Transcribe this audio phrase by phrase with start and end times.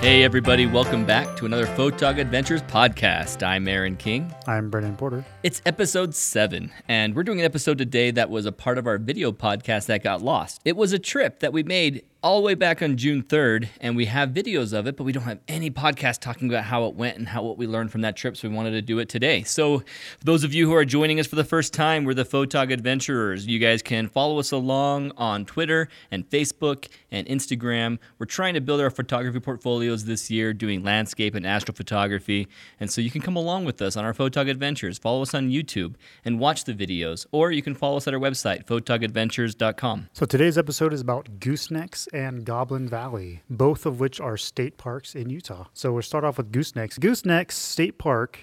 [0.00, 3.46] Hey, everybody, welcome back to another Photog Adventures podcast.
[3.46, 4.32] I'm Aaron King.
[4.46, 5.22] I'm Brendan Porter.
[5.42, 8.96] It's episode seven, and we're doing an episode today that was a part of our
[8.96, 10.62] video podcast that got lost.
[10.64, 13.94] It was a trip that we made all the way back on June 3rd, and
[13.94, 16.94] we have videos of it, but we don't have any podcast talking about how it
[16.94, 18.36] went and how what we learned from that trip.
[18.36, 19.44] So we wanted to do it today.
[19.44, 19.84] So,
[20.24, 23.46] those of you who are joining us for the first time, we're the Photog Adventurers.
[23.46, 27.98] You guys can follow us along on Twitter and Facebook and Instagram.
[28.18, 32.48] We're trying to build our photography portfolios this year, doing landscape and astrophotography.
[32.80, 34.98] And so you can come along with us on our Photog Adventures.
[34.98, 38.20] Follow us on YouTube and watch the videos, or you can follow us at our
[38.20, 40.08] website, photogadventures.com.
[40.12, 45.14] So today's episode is about goosenecks and Goblin Valley, both of which are state parks
[45.14, 45.66] in Utah.
[45.74, 46.98] So we'll start off with goosenecks.
[46.98, 48.40] Goosenecks State Park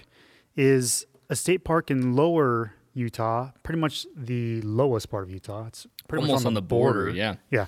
[0.56, 5.66] is a state park in lower Utah, pretty much the lowest part of Utah.
[5.66, 7.34] It's pretty Almost much on the border, yeah.
[7.50, 7.66] Yeah.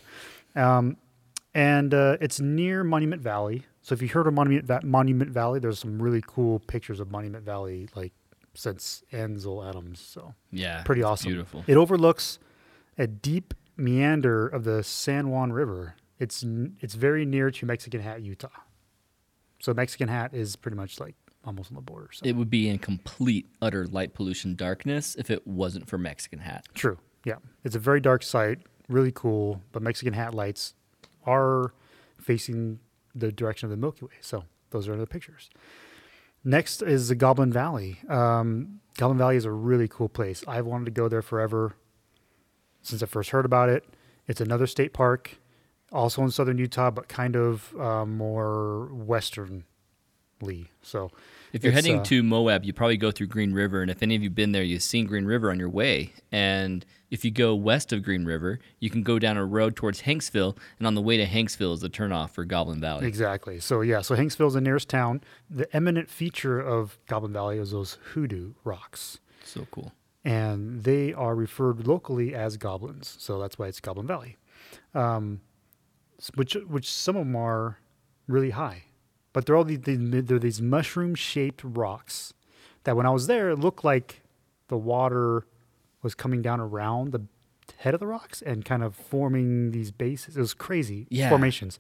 [0.57, 0.97] Um,
[1.55, 3.65] and uh, it's near Monument Valley.
[3.83, 7.11] So if you heard of Monument, Va- Monument Valley, there's some really cool pictures of
[7.11, 8.13] Monument Valley, like
[8.55, 10.01] since Ansel Adams.
[10.01, 10.83] So Yeah.
[10.85, 11.31] pretty awesome.
[11.31, 11.65] Beautiful.
[11.67, 12.39] It overlooks
[12.97, 15.95] a deep meander of the San Juan River.
[16.19, 16.45] It's
[16.81, 18.49] it's very near to Mexican Hat, Utah.
[19.61, 22.09] So Mexican Hat is pretty much like almost on the border.
[22.13, 26.41] So It would be in complete, utter light pollution darkness if it wasn't for Mexican
[26.41, 26.67] Hat.
[26.75, 29.63] true, yeah, it's a very dark site, really cool.
[29.73, 30.75] But Mexican Hat lights
[31.25, 31.73] are
[32.21, 32.81] facing
[33.15, 34.13] the direction of the Milky Way.
[34.21, 35.49] So those are the pictures.
[36.45, 37.99] Next is the Goblin Valley.
[38.09, 40.45] Um, Goblin Valley is a really cool place.
[40.47, 41.75] I've wanted to go there forever
[42.89, 43.85] since I first heard about it.
[44.27, 45.37] It's another state park,
[45.93, 49.65] also in southern Utah, but kind of uh, more westernly.
[50.83, 51.11] So
[51.53, 54.15] If you're heading uh, to Moab, you probably go through Green River, and if any
[54.17, 56.13] of you've been there, you've seen Green River on your way.
[56.31, 60.03] And if you go west of Green River, you can go down a road towards
[60.03, 63.07] Hanksville, and on the way to Hanksville is the turnoff for Goblin Valley.
[63.07, 63.59] Exactly.
[63.61, 65.23] So yeah, so Hanksville is the nearest town.
[65.49, 69.93] The eminent feature of Goblin Valley is those hoodoo rocks, So cool.
[70.29, 73.17] And they are referred locally as goblins.
[73.19, 74.37] So that's why it's Goblin Valley.
[74.95, 75.41] Um,
[76.35, 77.79] which which some of them are
[78.27, 78.85] really high,
[79.33, 82.35] but they're all these they're these mushroom shaped rocks
[82.85, 84.23] that when I was there, it looked like
[84.69, 85.47] the water
[86.03, 87.23] was coming down around the
[87.79, 90.37] head of the rocks and kind of forming these bases.
[90.37, 91.29] It was crazy Yeah.
[91.29, 91.79] formations.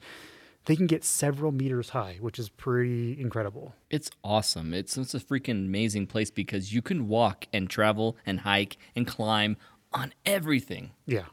[0.68, 3.74] They can get several meters high, which is pretty incredible.
[3.88, 4.74] It's awesome.
[4.74, 9.06] It's, it's a freaking amazing place because you can walk and travel and hike and
[9.06, 9.56] climb
[9.94, 10.90] on everything.
[11.06, 11.24] Yeah.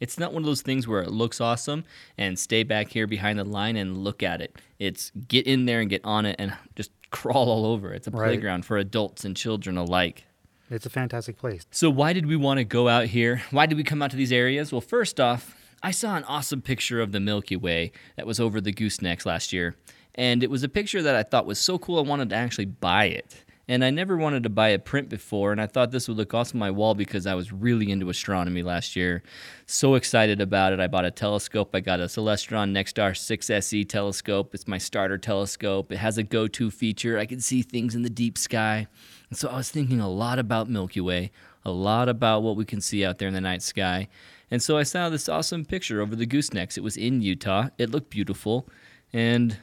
[0.00, 1.84] It's not one of those things where it looks awesome
[2.18, 4.54] and stay back here behind the line and look at it.
[4.78, 7.94] It's get in there and get on it and just crawl all over.
[7.94, 8.26] It's a Right.
[8.26, 10.24] playground for adults and children alike.
[10.70, 11.64] It's a fantastic place.
[11.70, 13.42] So, why did we want to go out here?
[13.50, 14.72] Why did we come out to these areas?
[14.72, 18.58] Well, first off, I saw an awesome picture of the Milky Way that was over
[18.58, 19.76] the goosenecks last year.
[20.14, 22.64] And it was a picture that I thought was so cool, I wanted to actually
[22.64, 23.44] buy it.
[23.68, 26.32] And I never wanted to buy a print before, and I thought this would look
[26.32, 29.22] awesome on my wall because I was really into astronomy last year.
[29.66, 30.80] So excited about it.
[30.80, 31.70] I bought a telescope.
[31.74, 34.54] I got a Celestron Nexstar 6SE telescope.
[34.54, 35.92] It's my starter telescope.
[35.92, 37.18] It has a go to feature.
[37.18, 38.86] I can see things in the deep sky.
[39.28, 41.30] And so I was thinking a lot about Milky Way,
[41.62, 44.08] a lot about what we can see out there in the night sky.
[44.50, 46.76] And so I saw this awesome picture over the goosenecks.
[46.76, 47.68] It was in Utah.
[47.78, 48.68] It looked beautiful.
[49.12, 49.56] And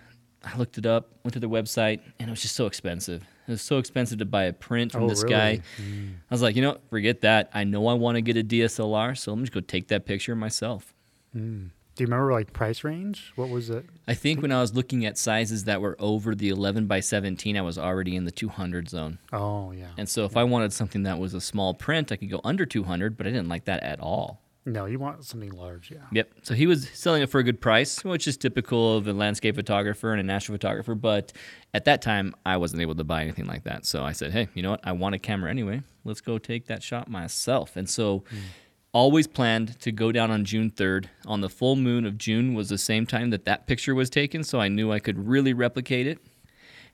[0.43, 3.23] I looked it up, went to their website, and it was just so expensive.
[3.47, 5.33] It was so expensive to buy a print from Oh, this really?
[5.35, 5.55] guy.
[5.77, 6.09] Hmm.
[6.29, 7.49] I was like, you know, forget that.
[7.53, 10.05] I know I want to get a DSLR, so let me just go take that
[10.05, 10.93] picture myself.
[11.33, 11.67] Hmm.
[11.95, 13.33] Do you remember like price range?
[13.35, 13.85] What was it?
[14.07, 17.57] I think when I was looking at sizes that were over the 11 by 17,
[17.57, 19.19] I was already in the 200 zone.
[19.33, 19.89] Oh yeah.
[19.97, 22.65] And so if I wanted something that was a small print, I could go under
[22.65, 24.41] 200, but I didn't like that at all.
[24.65, 26.01] No, you want something large, yeah.
[26.11, 26.31] Yep.
[26.43, 29.55] So he was selling it for a good price, which is typical of a landscape
[29.55, 30.93] photographer and a national photographer.
[30.93, 31.33] But
[31.73, 33.87] at that time, I wasn't able to buy anything like that.
[33.87, 34.81] So I said, hey, you know what?
[34.83, 35.81] I want a camera anyway.
[36.05, 37.75] Let's go take that shot myself.
[37.75, 38.37] And so hmm.
[38.93, 41.07] always planned to go down on June 3rd.
[41.25, 44.43] On the full moon of June was the same time that that picture was taken.
[44.43, 46.19] So I knew I could really replicate it.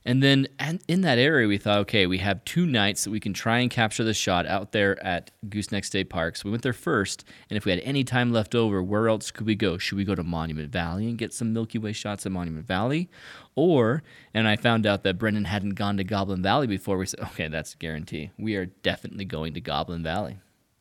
[0.04, 3.20] And then and in that area, we thought, okay, we have two nights that we
[3.20, 6.36] can try and capture the shot out there at Gooseneck State Park.
[6.36, 9.30] So we went there first, and if we had any time left over, where else
[9.30, 9.76] could we go?
[9.76, 13.10] Should we go to Monument Valley and get some Milky Way shots at Monument Valley?
[13.54, 14.02] Or,
[14.32, 16.96] and I found out that Brendan hadn't gone to Goblin Valley before.
[16.96, 18.30] We said, okay, that's a guarantee.
[18.38, 20.38] We are definitely going to Goblin Valley.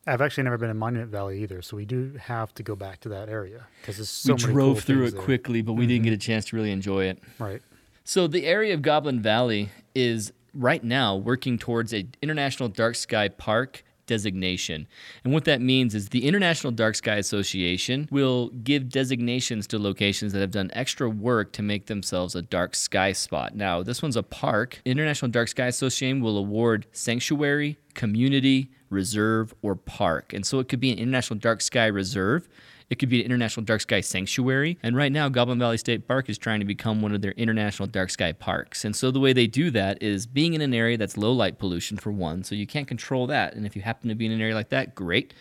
[0.08, 3.02] I've actually never been in Monument Valley either, so we do have to go back
[3.02, 5.22] to that area because there's so we many We drove cool through it there.
[5.22, 6.16] quickly, but we didn't get mm-hmm.
[6.16, 7.22] a chance to really enjoy it.
[7.40, 7.62] Right.
[8.08, 13.28] So the area of Goblin Valley is right now working towards a international dark sky
[13.28, 14.88] park designation.
[15.26, 20.32] And what that means is the International Dark Sky Association will give designations to locations
[20.32, 23.58] that have done extra work to make themselves a dark sky spot.
[23.58, 24.82] Now, this one's a park.
[24.86, 30.32] International Dark Sky Association will award sanctuary, community, reserve, or park.
[30.32, 32.48] And so it could be an International Dark Sky Reserve.
[32.90, 34.78] It could be an International Dark Sky Sanctuary.
[34.82, 37.88] And right now, Goblin Valley State Park is trying to become one of their International
[37.88, 38.86] Dark Sky Parks.
[38.86, 41.60] And so the way they do that is being in an area that's low light
[41.60, 42.44] pollution, for one.
[42.44, 43.56] So you can't control that.
[43.56, 45.34] And if you happen to be in an area like that, great.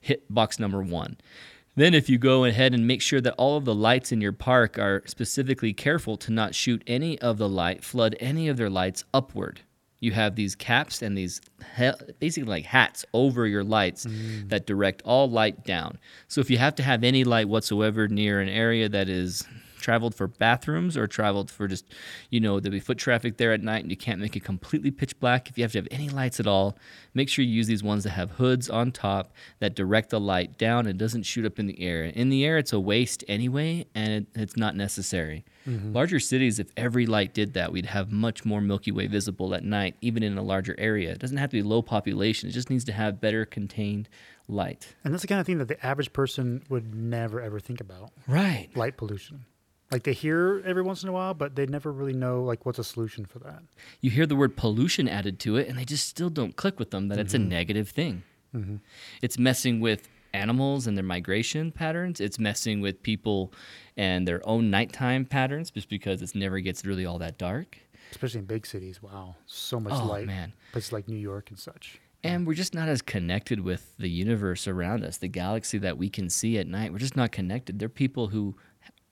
[0.00, 1.18] Hit box number one.
[1.74, 4.32] Then, if you go ahead and make sure that all of the lights in your
[4.32, 8.70] park are specifically careful to not shoot any of the light, flood any of their
[8.70, 9.60] lights upward
[10.00, 11.40] you have these caps and these
[12.18, 14.48] basically like hats over your lights mm.
[14.48, 15.98] that direct all light down.
[16.28, 19.46] So if you have to have any light whatsoever near an area that is
[19.76, 21.84] traveled for bathrooms or traveled for just,
[22.30, 24.90] you know, there'll be foot traffic there at night and you can't make it completely
[24.90, 25.48] pitch black.
[25.48, 26.76] If you have to have any lights at all,
[27.14, 30.58] make sure you use these ones that have hoods on top that direct the light
[30.58, 32.04] down and doesn't shoot up in the air.
[32.04, 35.44] In the air, it's a waste anyway, and it, it's not necessary.
[35.68, 35.92] Mm-hmm.
[35.92, 39.64] Larger cities, if every light did that, we'd have much more Milky Way visible at
[39.64, 41.12] night, even in a larger area.
[41.12, 44.08] It doesn't have to be low population, it just needs to have better contained
[44.48, 44.94] light.
[45.04, 48.12] And that's the kind of thing that the average person would never ever think about.
[48.26, 48.68] Right.
[48.74, 49.44] Light pollution.
[49.90, 52.78] Like they hear every once in a while, but they never really know like what's
[52.78, 53.62] a solution for that.
[54.00, 56.90] You hear the word pollution added to it, and they just still don't click with
[56.90, 57.20] them that mm-hmm.
[57.20, 57.48] it's a mm-hmm.
[57.48, 58.24] negative thing.
[58.54, 58.76] Mm-hmm.
[59.22, 62.20] It's messing with animals and their migration patterns.
[62.20, 63.52] It's messing with people
[63.96, 67.78] and their own nighttime patterns, just because it never gets really all that dark.
[68.10, 69.00] Especially in big cities.
[69.02, 70.26] Wow, so much oh, light.
[70.26, 72.00] man, places like New York and such.
[72.24, 76.08] And we're just not as connected with the universe around us, the galaxy that we
[76.08, 76.90] can see at night.
[76.92, 77.78] We're just not connected.
[77.78, 78.56] There are people who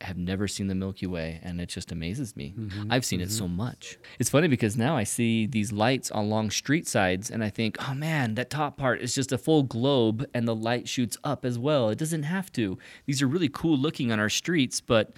[0.05, 2.55] have never seen the Milky Way, and it just amazes me.
[2.57, 2.93] Mm-hmm.
[2.93, 3.29] I've seen mm-hmm.
[3.29, 3.57] it so mm-hmm.
[3.57, 3.99] much.
[4.19, 7.95] It's funny because now I see these lights along street sides, and I think, oh
[7.95, 11.59] man, that top part is just a full globe, and the light shoots up as
[11.59, 11.89] well.
[11.91, 12.79] It doesn't have to.
[13.07, 15.13] These are really cool looking on our streets, but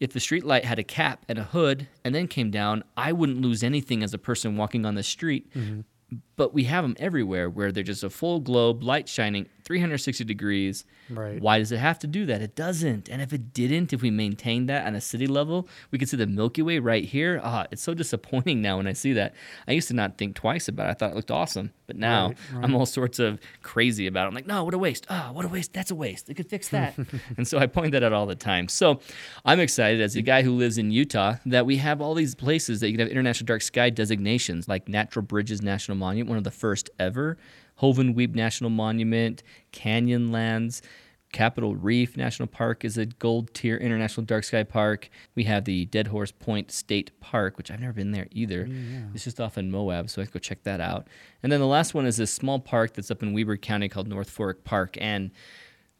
[0.00, 3.12] if the street light had a cap and a hood and then came down, I
[3.12, 5.52] wouldn't lose anything as a person walking on the street.
[5.54, 5.80] Mm-hmm
[6.36, 10.86] but we have them everywhere where they're just a full globe, light shining 360 degrees.
[11.10, 11.42] Right.
[11.42, 12.40] Why does it have to do that?
[12.40, 13.10] It doesn't.
[13.10, 16.16] And if it didn't, if we maintained that on a city level, we could see
[16.16, 17.38] the Milky Way right here.
[17.44, 19.34] Ah, it's so disappointing now when I see that.
[19.68, 20.90] I used to not think twice about it.
[20.92, 21.74] I thought it looked awesome.
[21.86, 22.64] But now right, right.
[22.64, 24.28] I'm all sorts of crazy about it.
[24.28, 25.06] I'm like, no, what a waste.
[25.10, 25.74] Ah, what a waste.
[25.74, 26.28] That's a waste.
[26.28, 26.96] They could fix that.
[27.36, 28.68] and so I point that out all the time.
[28.68, 29.00] So
[29.44, 32.80] I'm excited as a guy who lives in Utah that we have all these places
[32.80, 36.44] that you can have international dark sky designations like Natural Bridges National Monument, one of
[36.44, 37.36] the first ever.
[37.80, 39.42] Hovenweep National Monument,
[39.72, 40.82] Canyonlands,
[41.32, 45.10] Capitol Reef National Park is a gold tier international dark sky park.
[45.34, 48.66] We have the Dead Horse Point State Park, which I've never been there either.
[48.68, 49.00] Oh, yeah.
[49.14, 51.06] It's just off in Moab, so I have to go check that out.
[51.42, 54.08] And then the last one is this small park that's up in Weber County called
[54.08, 54.96] North Fork Park.
[55.00, 55.30] And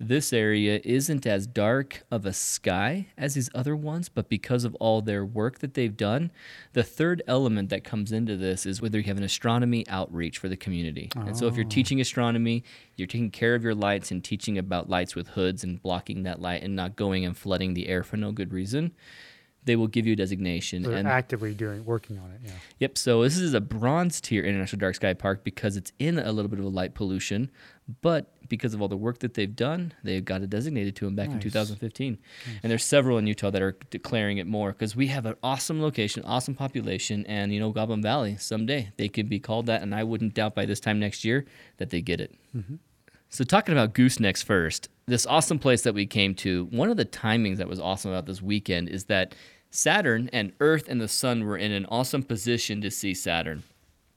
[0.01, 4.75] this area isn't as dark of a sky as these other ones, but because of
[4.77, 6.31] all their work that they've done,
[6.73, 10.49] the third element that comes into this is whether you have an astronomy outreach for
[10.49, 11.11] the community.
[11.17, 11.23] Oh.
[11.23, 11.71] And so if you're oh.
[11.71, 12.63] teaching astronomy,
[12.97, 16.41] you're taking care of your lights and teaching about lights with hoods and blocking that
[16.41, 18.93] light and not going and flooding the air for no good reason
[19.69, 20.83] they will give you a designation.
[20.83, 22.41] So and actively doing working on it.
[22.43, 22.53] Yeah.
[22.79, 22.99] Yep.
[22.99, 26.49] So this is a bronze tier International Dark Sky Park because it's in a little
[26.49, 27.51] bit of a light pollution,
[28.01, 31.15] but because of all the work that they've done, they got it designated to them
[31.15, 31.35] back nice.
[31.35, 32.13] in 2015.
[32.13, 32.57] Nice.
[32.63, 35.83] And there's several in Utah that are declaring it more because we have an awesome
[35.83, 39.95] location, awesome population, and you know Goblin Valley someday they could be called that, and
[39.95, 41.45] I wouldn't doubt by this time next year
[41.77, 42.35] that they get it.
[42.57, 42.77] Mm-hmm.
[43.31, 47.05] So, talking about goosenecks first, this awesome place that we came to, one of the
[47.05, 49.35] timings that was awesome about this weekend is that
[49.71, 53.63] Saturn and Earth and the Sun were in an awesome position to see Saturn.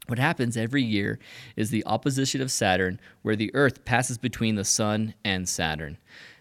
[0.08, 1.20] What happens every year
[1.56, 5.98] is the opposition of Saturn, where the Earth passes between the Sun and Saturn.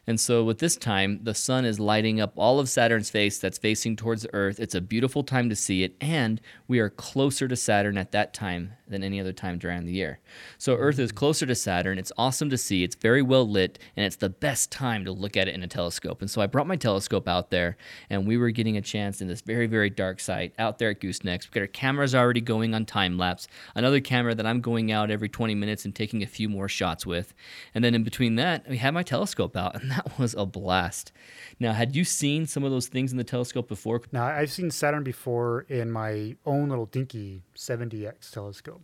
[0.07, 3.59] And so, with this time, the sun is lighting up all of Saturn's face that's
[3.59, 4.59] facing towards the Earth.
[4.59, 8.33] It's a beautiful time to see it, and we are closer to Saturn at that
[8.33, 10.19] time than any other time during the year.
[10.59, 11.99] So, Earth is closer to Saturn.
[11.99, 12.83] It's awesome to see.
[12.83, 15.69] It's very well lit, and it's the best time to look at it in a
[15.69, 16.21] telescope.
[16.21, 17.77] And so, I brought my telescope out there,
[18.09, 21.01] and we were getting a chance in this very, very dark site out there at
[21.01, 21.45] Goosenecks.
[21.45, 25.11] We've got our cameras already going on time lapse, another camera that I'm going out
[25.11, 27.35] every 20 minutes and taking a few more shots with.
[27.75, 31.13] And then in between that, we have my telescope out, and that was a blast.
[31.59, 34.01] Now, had you seen some of those things in the telescope before?
[34.13, 38.83] Now, I've seen Saturn before in my own little dinky 70x telescope.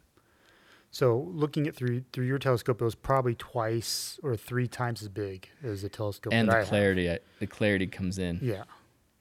[0.91, 5.09] So, looking at through through your telescope, it was probably twice or three times as
[5.09, 6.33] big as the telescope.
[6.33, 8.39] And the clarity, uh, the clarity comes in.
[8.41, 8.65] Yeah,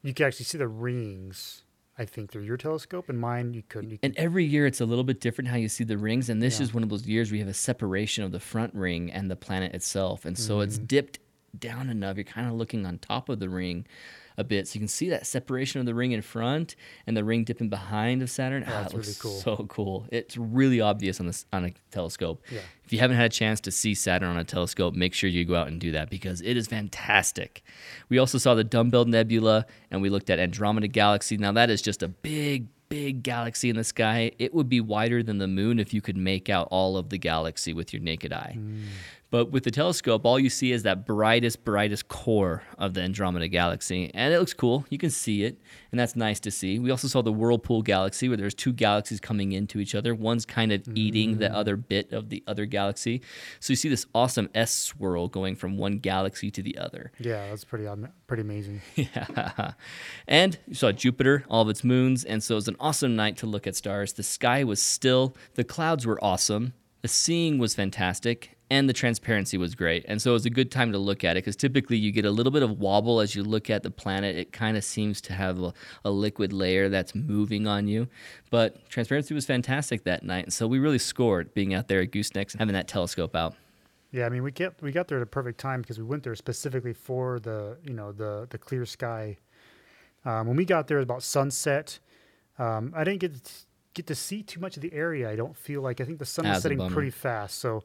[0.02, 1.64] you can actually see the rings
[1.98, 3.92] I think, through your telescope, and mine you couldn't.
[3.92, 6.30] You And every year it's a little bit different how you see the rings.
[6.30, 9.12] And this is one of those years we have a separation of the front ring
[9.12, 10.26] and the planet itself.
[10.26, 10.86] And so it's mm-hmm.
[10.88, 11.20] dipped
[11.60, 12.18] down enough.
[12.18, 13.86] You're kind of looking on top of the ring
[14.38, 14.68] a bit.
[14.68, 16.76] So you can see that separation of the ring in front
[17.08, 18.64] and the ring dipping behind of Saturn.
[18.68, 19.40] Ah, that's it looks really cool.
[19.40, 20.06] so cool.
[20.12, 22.44] It's really obvious on this on a telescope.
[22.52, 22.60] Yeah.
[22.84, 25.46] If you haven't had a chance to see Saturn on a telescope, make sure you
[25.46, 27.64] go out and do that because it is fantastic.
[28.10, 31.38] We also saw the Dumbbell Nebula and we looked at Andromeda Galaxy.
[31.38, 34.32] Now that is just a big big galaxy in the sky.
[34.38, 37.18] It would be wider than the moon if you could make out all of the
[37.18, 38.58] galaxy with your naked eye.
[39.32, 43.48] But with the telescope, all you see is that brightest, brightest core of the Andromeda
[43.48, 44.12] Galaxy.
[44.14, 44.86] And it looks cool.
[44.90, 45.60] You can see it,
[45.92, 46.80] and that's nice to see.
[46.80, 50.14] We also saw the Whirlpool Galaxy, where there's two galaxies coming into each other.
[50.14, 51.56] One's kind of eating the mm.
[51.56, 53.22] other bit of the other galaxy.
[53.60, 57.12] So you see this awesome S swirl going from one galaxy to the other.
[57.20, 57.88] Yeah, that's pretty
[58.28, 58.82] pretty amazing.
[58.96, 59.74] Yeah.
[60.28, 63.38] And you saw Jupiter, all of its moons, and so it was an awesome night
[63.38, 64.14] to look at stars.
[64.14, 69.58] The sky was still, the clouds were awesome, the seeing was fantastic, and the transparency
[69.58, 70.04] was great.
[70.06, 72.26] And so it was a good time to look at it because typically you get
[72.26, 74.36] a little bit of wobble as you look at the planet.
[74.36, 78.10] It kind of seems to have a, a liquid layer that's moving on you.
[78.52, 80.44] But transparency was fantastic that night.
[80.44, 83.56] And so we really scored being out there at Goosenecks and having that telescope out.
[84.12, 86.24] Yeah, I mean we get we got there at a perfect time because we went
[86.24, 89.38] there specifically for the you know the the clear sky.
[90.24, 92.00] Um, when we got there, it was about sunset.
[92.58, 93.52] Um, I didn't get to,
[93.94, 95.30] get to see too much of the area.
[95.30, 97.84] I don't feel like I think the sun That's was setting pretty fast, so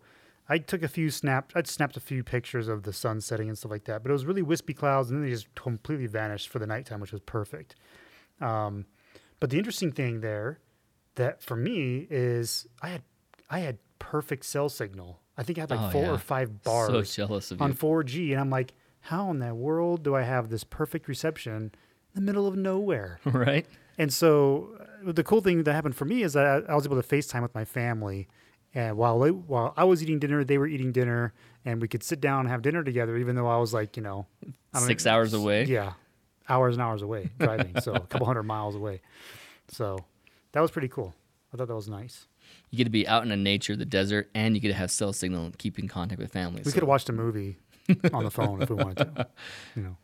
[0.51, 1.53] I took a few snap.
[1.55, 4.03] I'd snapped a few pictures of the sun setting and stuff like that.
[4.03, 7.01] But it was really wispy clouds, and then they just completely vanished for the nighttime,
[7.01, 7.77] which was perfect.
[8.41, 8.87] Um,
[9.39, 10.59] but the interesting thing there,
[11.15, 13.03] that for me is I had
[13.49, 15.21] I had perfect cell signal.
[15.39, 16.11] I think I had like Oh, four yeah.
[16.15, 20.15] or five So bars of on 4G, and I'm like, how in the world do
[20.17, 21.73] I have this perfect reception in
[22.15, 23.21] the middle of nowhere?
[23.25, 23.67] right?
[23.99, 24.77] And so
[25.07, 27.07] uh, the cool thing that happened for me is that I, I was able to
[27.07, 28.29] FaceTime with my family.
[28.75, 31.33] And while they, while I was eating dinner, they were eating dinner,
[31.65, 34.03] and we could sit down and have dinner together, even though I was like, you
[34.03, 34.27] know,
[34.73, 35.65] I don't Six hours away.
[35.65, 35.95] Yeah,
[36.49, 39.01] hours and hours away driving, so a couple hundred miles away.
[39.69, 39.99] So
[40.53, 41.15] that was pretty cool.
[41.53, 42.27] I thought that was nice.
[42.71, 44.91] You get to be out in the nature, the desert, and you get to have
[44.93, 46.63] cell signal and keep in contact with family.
[46.65, 47.57] We So- could have watched a movie
[48.13, 49.27] on the phone if we wanted to.
[49.75, 49.97] You know,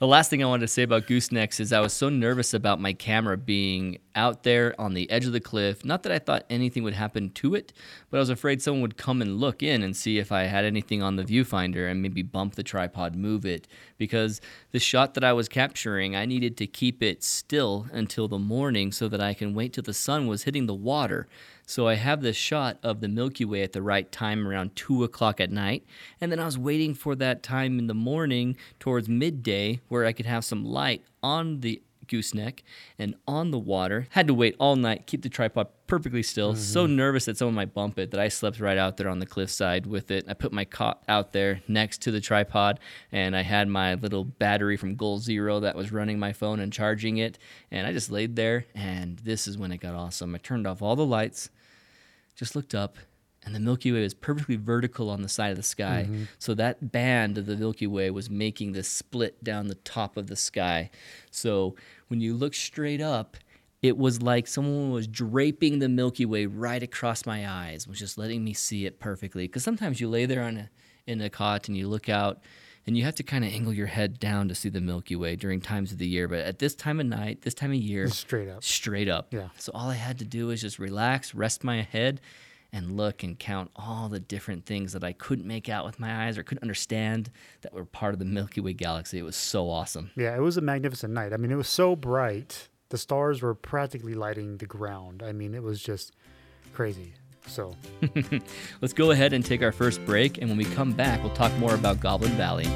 [0.00, 2.80] The last thing I wanted to say about goosenecks is I was so nervous about
[2.80, 5.84] my camera being out there on the edge of the cliff.
[5.84, 7.74] Not that I thought anything would happen to it,
[8.08, 10.64] but I was afraid someone would come and look in and see if I had
[10.64, 13.68] anything on the viewfinder and maybe bump the tripod, move it.
[13.98, 14.40] Because
[14.70, 18.92] the shot that I was capturing, I needed to keep it still until the morning
[18.92, 21.28] so that I can wait till the sun was hitting the water.
[21.70, 25.04] So I have this shot of the Milky Way at the right time around two
[25.04, 25.86] o'clock at night.
[26.20, 30.12] And then I was waiting for that time in the morning towards midday where I
[30.12, 31.80] could have some light on the
[32.10, 32.62] gooseneck
[32.98, 34.06] and on the water.
[34.10, 36.54] Had to wait all night, keep the tripod perfectly still.
[36.54, 36.96] So mm-hmm.
[36.96, 39.86] nervous that someone might bump it that I slept right out there on the cliffside
[39.86, 40.26] with it.
[40.28, 42.78] I put my cot out there next to the tripod
[43.10, 46.72] and I had my little battery from Goal Zero that was running my phone and
[46.72, 47.38] charging it.
[47.70, 50.34] And I just laid there and this is when it got awesome.
[50.34, 51.48] I turned off all the lights
[52.36, 52.96] just looked up
[53.44, 56.06] and the Milky Way was perfectly vertical on the side of the sky.
[56.06, 56.24] Mm-hmm.
[56.38, 60.26] So that band of the Milky Way was making this split down the top of
[60.26, 60.90] the sky.
[61.30, 61.74] So
[62.08, 63.36] when you look straight up,
[63.82, 68.18] it was like someone was draping the Milky Way right across my eyes, was just
[68.18, 69.46] letting me see it perfectly.
[69.46, 70.70] Because sometimes you lay there on a,
[71.06, 72.40] in a cot and you look out
[72.86, 75.36] and you have to kind of angle your head down to see the Milky Way
[75.36, 76.28] during times of the year.
[76.28, 78.62] But at this time of night, this time of year, straight up.
[78.62, 79.32] straight up.
[79.32, 79.48] Yeah.
[79.56, 82.20] So all I had to do was just relax, rest my head,
[82.72, 86.26] and look and count all the different things that I couldn't make out with my
[86.26, 87.30] eyes or couldn't understand
[87.62, 89.18] that were part of the Milky Way galaxy.
[89.18, 90.10] It was so awesome.
[90.16, 91.32] Yeah, it was a magnificent night.
[91.32, 92.68] I mean, it was so bright.
[92.90, 95.22] The stars were practically lighting the ground.
[95.22, 96.14] I mean, it was just
[96.72, 97.14] crazy.
[97.46, 97.74] So,
[98.80, 101.52] Let's go ahead and take our first break, and when we come back, we'll talk
[101.58, 102.66] more about Goblin Valley.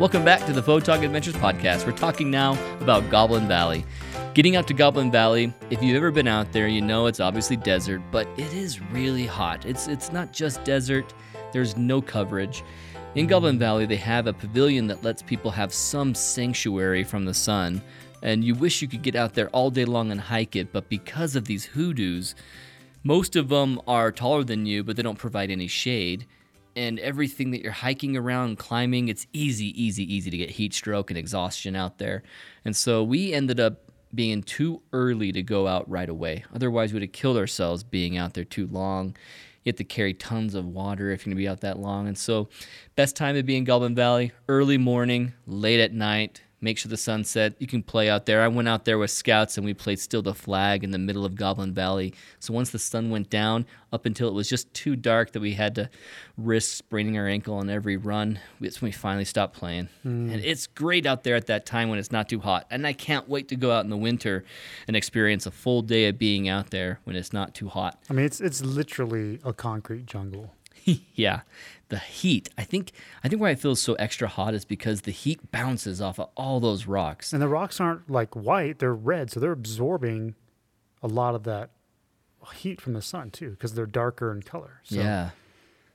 [0.00, 1.84] Welcome back to the Photog Adventures podcast.
[1.84, 3.84] We're talking now about Goblin Valley.
[4.32, 7.56] Getting out to Goblin Valley, if you've ever been out there, you know it's obviously
[7.56, 9.66] desert, but it is really hot.
[9.66, 11.12] It's it's not just desert.
[11.52, 12.64] There's no coverage.
[13.14, 17.34] In Goblin Valley, they have a pavilion that lets people have some sanctuary from the
[17.34, 17.82] sun,
[18.22, 20.88] and you wish you could get out there all day long and hike it, but
[20.88, 22.34] because of these hoodoos,
[23.04, 26.26] most of them are taller than you, but they don't provide any shade.
[26.76, 31.10] And everything that you're hiking around, climbing, it's easy, easy, easy to get heat stroke
[31.10, 32.22] and exhaustion out there.
[32.64, 36.44] And so we ended up being too early to go out right away.
[36.54, 39.16] Otherwise, we'd have killed ourselves being out there too long.
[39.64, 42.08] You have to carry tons of water if you're gonna be out that long.
[42.08, 42.48] And so,
[42.96, 46.42] best time to be in Goblin Valley: early morning, late at night.
[46.62, 47.54] Make sure the sun set.
[47.58, 48.42] You can play out there.
[48.42, 51.24] I went out there with scouts and we played Steal the Flag in the middle
[51.24, 52.12] of Goblin Valley.
[52.38, 55.54] So once the sun went down, up until it was just too dark that we
[55.54, 55.90] had to
[56.36, 59.88] risk spraining our ankle on every run, that's when we finally stopped playing.
[60.02, 60.30] Hmm.
[60.30, 62.66] And it's great out there at that time when it's not too hot.
[62.70, 64.44] And I can't wait to go out in the winter
[64.86, 67.98] and experience a full day of being out there when it's not too hot.
[68.08, 70.54] I mean, it's it's literally a concrete jungle.
[71.14, 71.40] yeah,
[71.90, 72.48] the heat.
[72.56, 72.92] I think
[73.22, 76.28] I think why it feels so extra hot is because the heat bounces off of
[76.36, 77.32] all those rocks.
[77.32, 80.34] And the rocks aren't like white; they're red, so they're absorbing
[81.02, 81.70] a lot of that
[82.54, 84.80] heat from the sun too, because they're darker in color.
[84.84, 85.30] So yeah.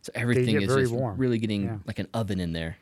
[0.04, 1.18] So everything is just warm.
[1.18, 1.78] really getting Yeah.
[1.88, 2.78] like an oven in there.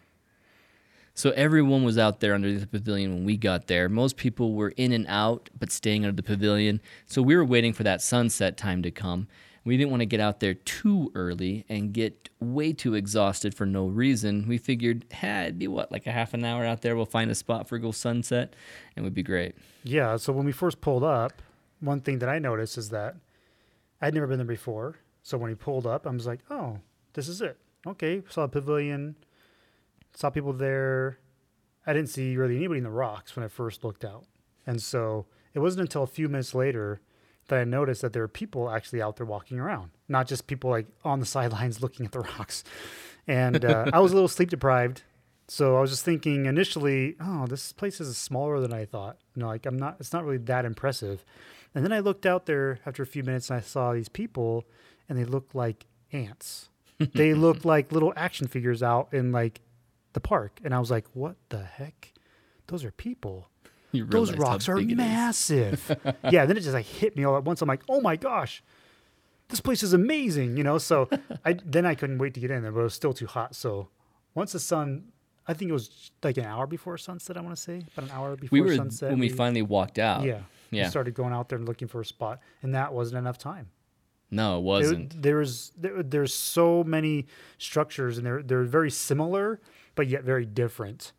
[1.16, 3.88] So everyone was out there under the pavilion when we got there.
[3.88, 6.82] Most people were in and out, but staying under the pavilion.
[7.06, 9.28] So we were waiting for that sunset time to come.
[9.66, 13.66] We didn't want to get out there too early and get way too exhausted for
[13.66, 14.46] no reason.
[14.48, 16.96] We figured, hey, it'd be what, like a half an hour out there.
[16.96, 18.56] We'll find a spot for go sunset,
[18.96, 19.56] and would be great.
[19.84, 20.18] Yeah.
[20.18, 21.42] So when we first pulled up,
[21.80, 23.16] one thing that I noticed is that
[24.02, 24.98] I'd never been there before.
[25.22, 26.80] So when he pulled up, I was like, "Oh,
[27.14, 29.16] this is it." Okay, saw a pavilion,
[30.14, 31.20] saw people there.
[31.86, 34.26] I didn't see really anybody in the rocks when I first looked out,
[34.68, 37.02] and so it wasn't until a few minutes later
[37.48, 40.70] that I noticed that there were people actually out there walking around, not just people
[40.70, 42.64] like on the sidelines looking at the rocks.
[43.28, 45.04] And uh, I was a little sleep deprived,
[45.48, 49.18] so I was just thinking initially, oh, this place is smaller than I thought.
[49.36, 51.24] You know, like I'm not, it's not really that impressive.
[51.76, 54.66] And then I looked out there after a few minutes and I saw these people
[55.10, 56.70] and they looked like ants.
[57.14, 59.62] they looked like little action figures out in like
[60.14, 60.60] the park.
[60.64, 62.14] And I was like, what the heck?
[62.68, 63.50] Those are people.
[64.10, 65.96] Those rocks are it massive.
[66.30, 67.62] yeah, then it just like hit me all at once.
[67.62, 68.64] I'm like, oh my gosh,
[69.50, 70.78] this place is amazing, you know.
[70.78, 71.10] So
[71.46, 73.56] I then I couldn't wait to get in there, but it was still too hot.
[73.56, 73.90] So
[74.36, 75.06] once the sun,
[75.48, 77.38] I think it was like an hour before sunset.
[77.38, 79.12] I want to say about an hour before We were sunset.
[79.12, 80.24] when we finally walked out.
[80.24, 80.42] yeah
[80.74, 80.90] we yeah.
[80.90, 83.70] started going out there and looking for a spot, and that wasn't enough time.
[84.32, 85.22] No, it wasn't.
[85.22, 87.28] there was there, there's so many
[87.60, 89.62] structures, and they're they're very similar,
[89.94, 91.14] but yet very different.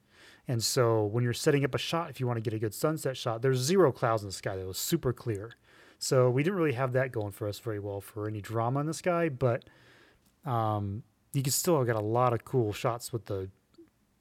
[0.46, 2.74] And so when you're setting up a shot, if you want to get a good
[2.74, 4.56] sunset shot, there's zero clouds in the sky.
[4.56, 5.52] That was super clear.
[5.98, 8.86] So we didn't really have that going for us very well for any drama in
[8.86, 9.64] the sky, but
[10.44, 11.02] um,
[11.32, 13.48] you can still get a lot of cool shots with the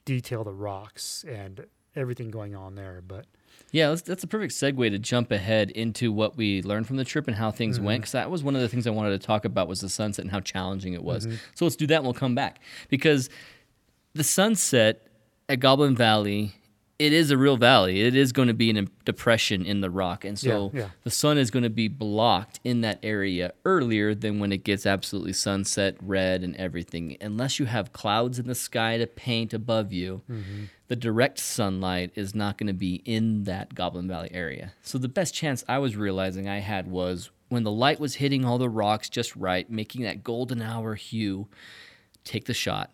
[0.05, 3.03] detail of the rocks and everything going on there.
[3.05, 3.25] But
[3.71, 7.03] Yeah, that's, that's a perfect segue to jump ahead into what we learned from the
[7.05, 8.01] trip and how things went.
[8.01, 10.23] Because that was one of the things I wanted to talk about was the sunset
[10.23, 11.25] and how challenging it was.
[11.55, 12.61] So let's do that and we'll come back.
[12.89, 13.29] Because
[14.13, 15.07] the sunset
[15.49, 16.53] at Goblin Valley,
[16.99, 18.01] it is a real valley.
[18.01, 20.23] It is going to be a depression in the rock.
[20.23, 20.89] And so Yeah, yeah.
[21.03, 24.85] the sun is going to be blocked in that area earlier than when it gets
[24.85, 27.17] absolutely sunset red and everything.
[27.19, 30.65] Unless you have clouds in the sky to paint above you, mm-hmm.
[30.87, 34.73] the direct sunlight is not going to be in that Goblin Valley area.
[34.83, 38.45] So the best chance I was realizing I had was when the light was hitting
[38.45, 41.47] all the rocks just right, making that golden hour hue,
[42.23, 42.91] take the shot.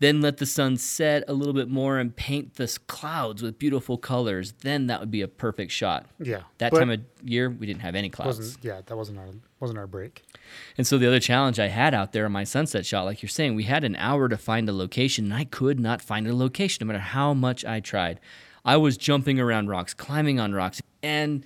[0.00, 3.98] Then let the sun set a little bit more and paint the clouds with beautiful
[3.98, 4.52] colors.
[4.62, 6.06] Then that would be a perfect shot.
[6.18, 8.38] yeah, That time of year, we didn't have any clouds.
[8.38, 9.26] wasn't yeah that wasn't our
[9.60, 10.22] wasn't our break.
[10.78, 13.28] And so the other challenge I had out there on my sunset shot, like you're
[13.28, 16.34] saying, we had an hour to find a location, and I could not find a
[16.34, 18.18] location no matter how much I tried.
[18.64, 21.44] I was jumping around rocks, climbing on rocks, and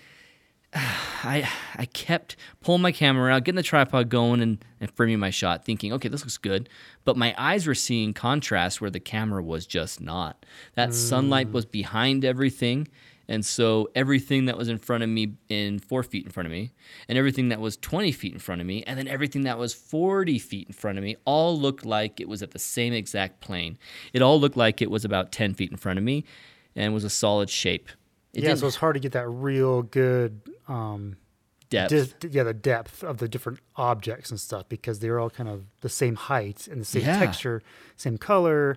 [1.24, 5.30] I I kept pulling my camera out, getting the tripod going, and, and framing my
[5.30, 6.68] shot, thinking, okay, this looks good.
[7.04, 10.44] But my eyes were seeing contrast where the camera was just not.
[10.74, 11.70] That sunlight was mm.
[11.70, 12.88] behind everything.
[13.26, 16.52] And so everything that was in front of me, in four feet in front of
[16.52, 16.72] me,
[17.08, 19.72] and everything that was 20 feet in front of me, and then everything that was
[19.72, 23.40] 40 feet in front of me, all looked like it was at the same exact
[23.40, 23.78] plane.
[24.12, 26.24] It all looked like it was about 10 feet in front of me
[26.76, 27.88] and was a solid shape.
[28.34, 31.16] It yeah, so it's hard to get that real good um,
[31.70, 32.18] depth.
[32.20, 35.64] di- yeah, the depth of the different objects and stuff because they're all kind of
[35.80, 37.18] the same height and the same Yeah.
[37.18, 37.62] texture,
[37.96, 38.76] same color.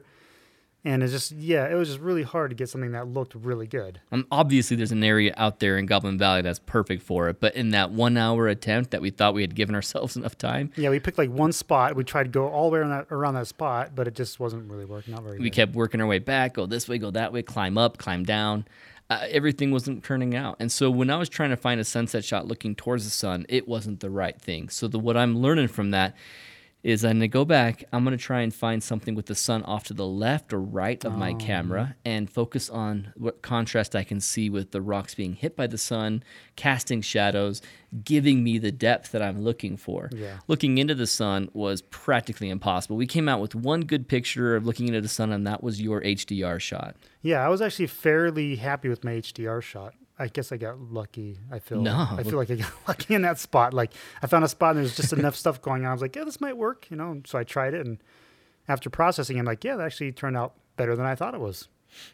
[0.85, 3.67] And it's just, yeah, it was just really hard to get something that looked really
[3.67, 3.99] good.
[4.09, 7.55] Um, obviously, there's an area out there in Goblin Valley that's perfect for it, but
[7.57, 10.89] in that one hour attempt that we thought we had given ourselves enough time, Yeah,
[10.89, 11.97] we picked like one spot.
[11.97, 14.39] We tried to go all the way around that, around that spot, but it just
[14.39, 15.53] wasn't really working out very we good.
[15.55, 18.63] kept working our way back, go this way, go that way, climb up, climb down.
[19.09, 20.57] Uh, everything wasn't turning out.
[20.59, 23.45] And so when I was trying to find a sunset shot looking towards the sun,
[23.47, 24.67] it wasn't the right thing.
[24.69, 26.13] So the, what I'm learning from that,
[26.83, 27.83] is I'm gonna go back.
[27.91, 31.03] I'm gonna try and find something with the sun off to the left or right
[31.03, 31.35] of my oh.
[31.35, 35.67] camera and focus on what contrast I can see with the rocks being hit by
[35.67, 36.23] the sun,
[36.55, 37.61] casting shadows,
[38.03, 40.09] giving me the depth that I'm looking for.
[40.13, 40.37] Yeah.
[40.47, 42.95] Looking into the sun was practically impossible.
[42.95, 45.81] We came out with one good picture of looking into the sun, and that was
[45.81, 46.95] your HDR shot.
[47.21, 49.95] Yeah, I was actually fairly happy with my HDR shot.
[50.19, 51.37] I guess I got lucky.
[51.51, 52.07] I feel No.
[52.11, 53.73] I feel like I got lucky in that spot.
[53.73, 55.89] Like I found a spot and there's just enough stuff going on.
[55.89, 57.21] I was like, yeah, this might work, you know.
[57.25, 57.99] So I tried it, and
[58.67, 61.67] after processing, I'm like, yeah, that actually turned out better than I thought it was.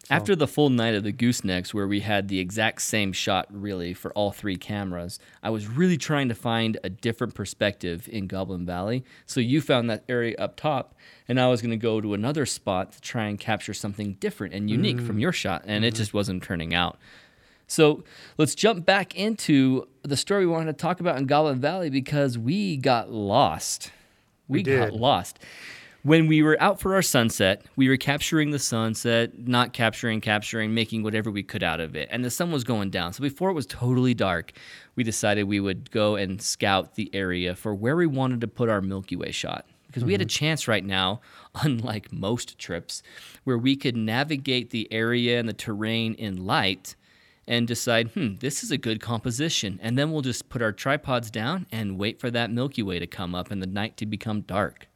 [0.04, 3.48] So- After the full night of the goosenecks, where we had the exact same shot
[3.50, 8.28] really for all three cameras, I was really trying to find a different perspective in
[8.28, 9.04] Goblin Valley.
[9.26, 10.96] So you found that area up top,
[11.28, 14.54] and I was going to go to another spot to try and capture something different
[14.54, 15.22] and unique from mm.
[15.22, 15.98] your shot, and it mm-hmm.
[15.98, 16.98] just wasn't turning out.
[17.68, 18.04] So
[18.38, 22.38] let's jump back into the story we wanted to talk about in Goblin Valley because
[22.38, 23.92] we got lost.
[24.48, 25.40] We, We got lost.
[26.04, 30.74] When we were out for our sunset, we were capturing the sunset, not capturing, capturing,
[30.74, 32.10] making whatever we could out of it.
[32.12, 33.14] And the sun was going down.
[33.14, 34.52] So before it was totally dark,
[34.98, 38.68] we decided we would go and scout the area for where we wanted to put
[38.68, 39.66] our Milky Way shot.
[39.88, 40.30] Because we had a mm-hmm.
[40.30, 41.22] chance right now,
[41.62, 43.02] unlike most trips,
[43.46, 46.96] where we could navigate the area and the terrain in light
[47.48, 49.80] and decide, hmm, this is a good composition.
[49.82, 53.08] And then we'll just put our tripods down and wait for that Milky Way to
[53.08, 54.88] come up and the night to become dark.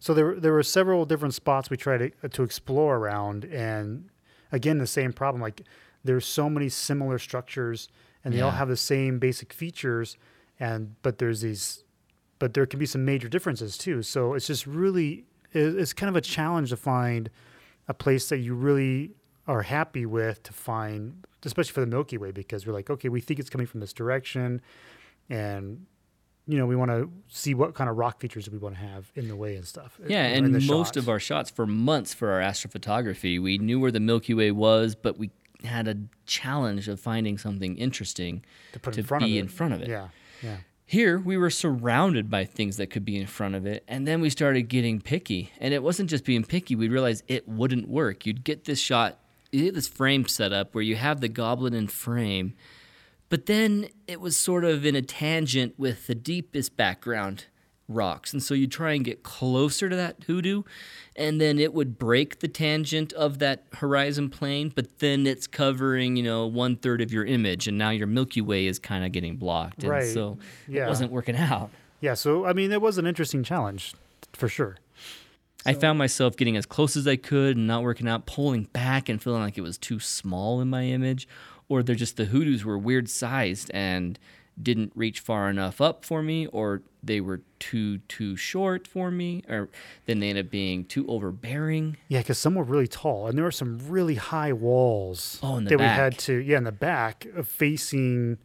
[0.00, 4.08] So there, there were several different spots we tried to, to explore around, and
[4.52, 5.42] again, the same problem.
[5.42, 5.62] Like
[6.04, 7.88] there's so many similar structures,
[8.24, 10.16] and they all have the same basic features,
[10.60, 11.84] and but there's these,
[12.38, 14.02] but there can be some major differences too.
[14.02, 17.30] So it's just really, it's kind of a challenge to find
[17.88, 19.14] a place that you really
[19.46, 23.20] are happy with to find, especially for the Milky Way, because we're like, okay, we
[23.20, 24.60] think it's coming from this direction,
[25.28, 25.86] and
[26.46, 29.12] you know, we want to see what kind of rock features we want to have
[29.14, 30.00] in the way and stuff.
[30.02, 30.96] Uh, yeah, in and most shots.
[30.96, 34.94] of our shots for months for our astrophotography, we knew where the Milky Way was,
[34.94, 35.30] but we
[35.62, 39.40] had a challenge of finding something interesting to put to in front be of it.
[39.40, 39.88] in front of it.
[39.88, 40.08] Yeah,
[40.42, 44.08] yeah, Here, we were surrounded by things that could be in front of it, and
[44.08, 45.52] then we started getting picky.
[45.58, 48.24] And it wasn't just being picky, we realized it wouldn't work.
[48.24, 49.18] You'd get this shot,
[49.52, 52.54] you get this frame set up where you have the goblin in frame,
[53.28, 57.46] but then it was sort of in a tangent with the deepest background
[57.90, 58.34] rocks.
[58.34, 60.62] And so you try and get closer to that hoodoo,
[61.16, 66.16] and then it would break the tangent of that horizon plane, but then it's covering,
[66.16, 69.12] you know, one third of your image, and now your Milky Way is kind of
[69.12, 69.82] getting blocked.
[69.82, 70.04] And Right.
[70.12, 70.84] so Yeah.
[70.84, 71.70] it wasn't working out.
[72.02, 72.12] yeah.
[72.14, 73.94] So I mean, it was an interesting challenge
[74.34, 74.76] for sure.
[75.66, 79.08] I found myself getting as close as I could and not working out, pulling back
[79.08, 81.28] and feeling like it was too small in my image,
[81.68, 84.18] or they're just the hoodoos were weird sized and
[84.60, 89.42] didn't reach far enough up for me, or they were too too short for me,
[89.48, 89.68] or
[90.06, 91.96] then they ended up being too overbearing.
[92.08, 95.64] Yeah, because some were really tall, and there were some really high walls Oh, in
[95.64, 98.38] the that we had to, yeah, in the back, uh, facing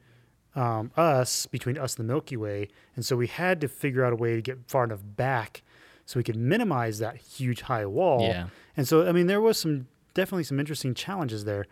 [0.56, 4.14] um, us, between us and the Milky Way, and so we had to figure out
[4.14, 5.64] a way to get far enough back
[6.06, 8.22] so we could minimize that huge high wall.
[8.22, 8.48] Yeah.
[8.76, 11.66] And so, I mean, there was some definitely some interesting challenges there,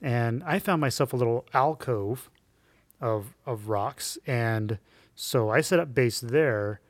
[0.00, 2.30] and I found myself a little alcove
[3.00, 4.78] of of rocks, and
[5.14, 6.80] so I set up base there,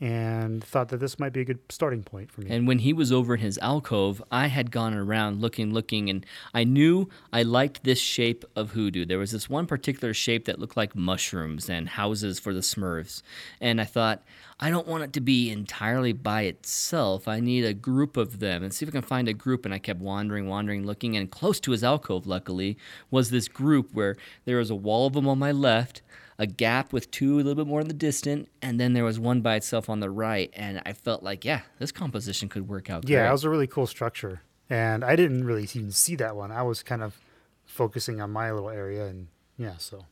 [0.00, 2.50] and thought that this might be a good starting point for me.
[2.50, 6.24] And when he was over in his alcove, I had gone around looking, looking, and
[6.54, 9.04] I knew I liked this shape of hoodoo.
[9.04, 13.22] There was this one particular shape that looked like mushrooms and houses for the Smurfs.
[13.60, 14.22] And I thought,
[14.60, 17.26] I don't want it to be entirely by itself.
[17.26, 19.64] I need a group of them and see if I can find a group.
[19.64, 21.16] And I kept wandering, wandering, looking.
[21.16, 22.78] And close to his alcove, luckily,
[23.10, 26.02] was this group where there was a wall of them on my left,
[26.38, 29.18] a gap with two a little bit more in the distant, and then there was
[29.18, 30.50] one by itself on the right.
[30.54, 33.08] And I felt like, yeah, this composition could work out.
[33.08, 33.28] Yeah, great.
[33.28, 36.52] it was a really cool structure, and I didn't really even see that one.
[36.52, 37.18] I was kind of
[37.64, 40.06] focusing on my little area, and yeah, so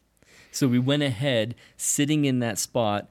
[0.51, 3.09] So we went ahead, sitting in that spot,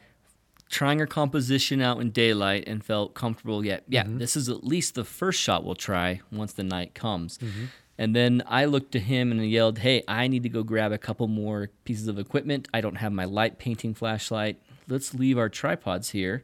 [0.69, 3.63] trying our composition out in daylight, and felt comfortable.
[3.65, 7.37] Yeah, yeah, this is at least the first shot we'll try once the night comes.
[7.37, 7.65] Mm-hmm.
[7.97, 10.97] And then I looked to him and yelled, "Hey, I need to go grab a
[10.97, 12.67] couple more pieces of equipment.
[12.73, 14.59] I don't have my light painting flashlight.
[14.87, 16.43] Let's leave our tripods here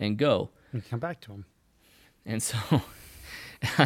[0.00, 1.44] and go." can come back to him.
[2.24, 2.58] And so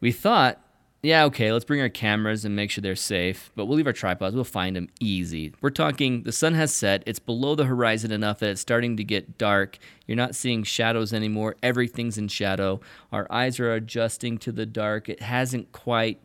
[0.00, 0.61] we thought,
[1.02, 3.92] yeah, okay, let's bring our cameras and make sure they're safe, but we'll leave our
[3.92, 4.36] tripods.
[4.36, 5.52] We'll find them easy.
[5.60, 9.04] We're talking the sun has set, it's below the horizon enough that it's starting to
[9.04, 9.78] get dark.
[10.06, 11.56] You're not seeing shadows anymore.
[11.60, 12.80] Everything's in shadow.
[13.10, 15.08] Our eyes are adjusting to the dark.
[15.08, 16.22] It hasn't quite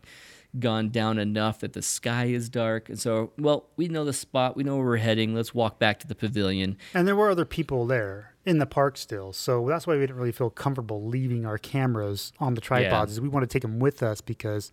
[0.60, 2.90] gone down enough that the sky is dark.
[2.90, 5.34] And so, well, we know the spot, we know where we're heading.
[5.34, 6.78] Let's walk back to the pavilion.
[6.94, 9.34] And there were other people there, in the park still.
[9.34, 13.12] So that's why we didn't really feel comfortable leaving our cameras on the tripods.
[13.12, 14.72] Is we want to take them with us because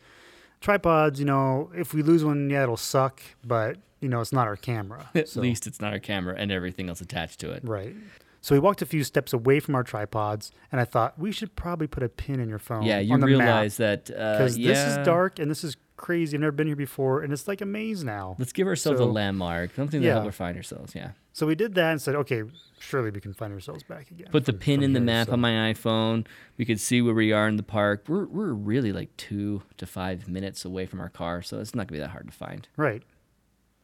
[0.61, 4.47] tripods, you know, if we lose one, yeah, it'll suck, but you know, it's not
[4.47, 5.11] our camera.
[5.15, 7.63] At So- least it's not our camera and everything else attached to it.
[7.65, 7.95] Right.
[8.41, 11.57] So we walked a few steps away from our tripods, and I thought we should
[11.57, 12.83] probably put a pin in your phone.
[12.83, 16.37] Yeah, you on the realize that because uh, this is dark and this is crazy.
[16.37, 18.37] I've never been here before, and it's like a maze now.
[18.39, 20.15] Let's give ourselves a landmark, something to Yeah.
[20.15, 20.95] help us find ourselves.
[20.95, 21.13] Yeah.
[21.33, 22.43] So we did that and said, okay,
[22.79, 24.29] surely we can find ourselves back again.
[24.31, 26.27] Put the from- pin from in the here, map so- on my iPhone.
[26.59, 28.05] We could see where we are in the park.
[28.07, 31.87] We're we're really like two to five minutes away from our car, so it's not
[31.89, 32.69] gonna be that hard to find.
[32.77, 33.03] Right.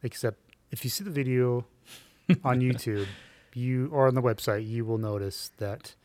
[0.03, 0.37] Except
[0.71, 1.65] if you see the video
[2.43, 3.07] on YouTube,
[3.53, 5.95] you or on the website, you will notice that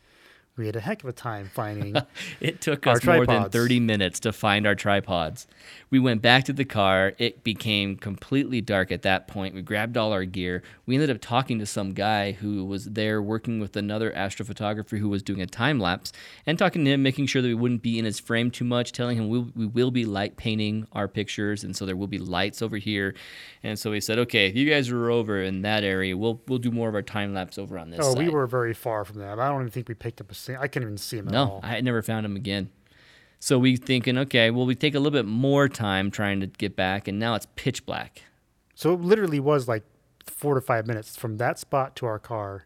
[0.57, 1.95] we had a heck of a time finding.
[2.39, 5.47] It took us more than 30 minutes to find our tripods.
[5.89, 7.13] We went back to the car.
[7.17, 9.55] It became completely dark at that point.
[9.55, 10.63] We grabbed all our gear.
[10.85, 15.09] We ended up talking to some guy who was there working with another astrophotographer who
[15.09, 16.11] was doing a time lapse
[16.45, 18.91] and talking to him, making sure that we wouldn't be in his frame too much,
[18.91, 21.63] telling him we, we will be light painting our pictures.
[21.63, 23.15] And so there will be lights over here.
[23.63, 26.59] And so he said, okay, if you guys are over in that area, we'll, we'll
[26.59, 28.17] do more of our time lapse over on this oh, side.
[28.17, 29.39] we were very far from that.
[29.39, 30.63] I don't even think we picked up a single.
[30.63, 31.59] I can't even see him at No, all.
[31.63, 32.69] I never found him again.
[33.39, 36.75] So we thinking, okay, well, we take a little bit more time trying to get
[36.75, 38.23] back, and now it's pitch black.
[38.73, 39.83] So it literally was like
[40.25, 42.65] four to five minutes from that spot to our car.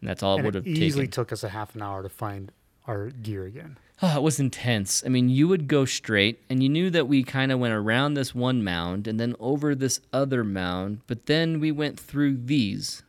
[0.00, 1.12] And that's all it would have easily taken.
[1.12, 2.50] took us a half an hour to find
[2.86, 3.76] our gear again.
[4.00, 5.02] Oh, it was intense.
[5.04, 8.14] I mean, you would go straight, and you knew that we kind of went around
[8.14, 13.02] this one mound and then over this other mound, but then we went through these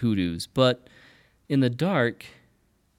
[0.00, 0.48] hoodoos.
[0.48, 0.88] But
[1.48, 2.24] in the dark,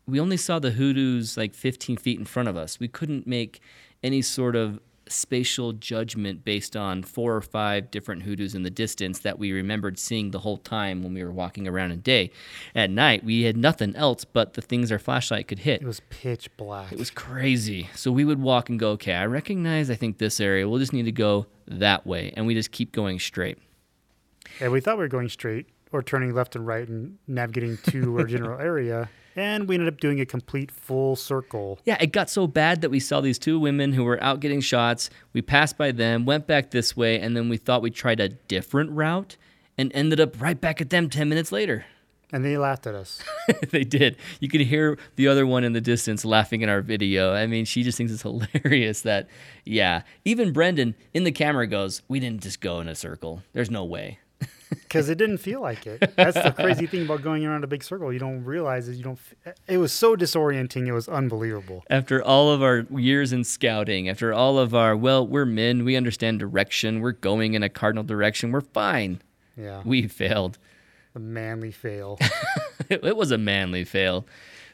[0.07, 2.79] we only saw the hoodoos like 15 feet in front of us.
[2.79, 3.61] We couldn't make
[4.03, 9.19] any sort of spatial judgment based on four or five different hoodoos in the distance
[9.19, 12.31] that we remembered seeing the whole time when we were walking around in day.
[12.73, 15.81] At night, we had nothing else but the things our flashlight could hit.
[15.81, 16.91] It was pitch black.
[16.91, 17.89] It was crazy.
[17.95, 20.93] So we would walk and go, okay, I recognize, I think this area, we'll just
[20.93, 22.33] need to go that way.
[22.35, 23.57] And we just keep going straight.
[24.59, 28.19] and we thought we were going straight or turning left and right and navigating to
[28.19, 29.09] our general area.
[29.35, 31.79] And we ended up doing a complete full circle.
[31.85, 34.61] Yeah, it got so bad that we saw these two women who were out getting
[34.61, 35.09] shots.
[35.33, 38.29] We passed by them, went back this way, and then we thought we tried a
[38.29, 39.37] different route
[39.77, 41.85] and ended up right back at them 10 minutes later.
[42.31, 43.21] And they laughed at us.
[43.69, 44.17] they did.
[44.39, 47.31] You could hear the other one in the distance laughing in our video.
[47.31, 48.21] I mean, she just thinks it's
[48.63, 49.29] hilarious that,
[49.65, 53.43] yeah, even Brendan in the camera goes, We didn't just go in a circle.
[53.53, 54.17] There's no way.
[54.69, 56.15] because it didn't feel like it.
[56.15, 58.11] That's the crazy thing about going around a big circle.
[58.11, 58.93] You don't realize it.
[58.95, 59.19] You don't.
[59.45, 60.87] f- It was so disorienting.
[60.87, 61.83] It was unbelievable.
[61.89, 65.95] after all of our years in scouting, after all of our, well, we're men, we
[65.95, 69.21] understand direction, we're going in a cardinal direction, we're fine.
[69.55, 70.57] Yeah, We failed.
[71.15, 72.17] a manly fail.
[72.89, 74.25] it was a manly fail.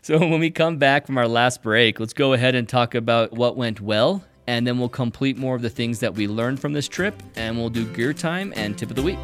[0.02, 3.34] So when we come back from our last break, let's go ahead and talk about
[3.34, 6.72] what went well, and then we'll complete more of the things that we learned from
[6.72, 9.20] this trip, and we'll do gear time and tip of the week.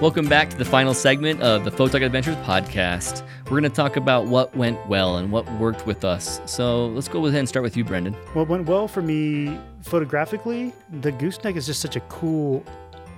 [0.00, 3.26] Welcome back to the final segment of the Photog Adventures podcast.
[3.46, 6.40] We're going to talk about what went well and what worked with us.
[6.46, 8.14] So let's go ahead and start with you, Brendan.
[8.32, 12.64] what went well for me photographically, the gooseneck is just such a cool,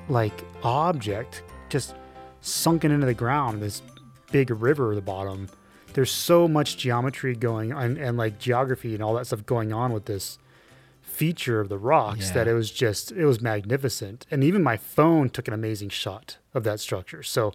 [0.08, 1.96] like object, just
[2.40, 3.60] sunken into the ground.
[3.60, 3.82] This
[4.32, 5.50] big river at the bottom.
[5.92, 9.92] There's so much geometry going on and like geography and all that stuff going on
[9.92, 10.38] with this
[11.20, 12.34] feature of the rocks Yeah.
[12.36, 14.26] that it was just it was magnificent.
[14.30, 17.22] And even my phone took an amazing shot of that structure.
[17.22, 17.52] So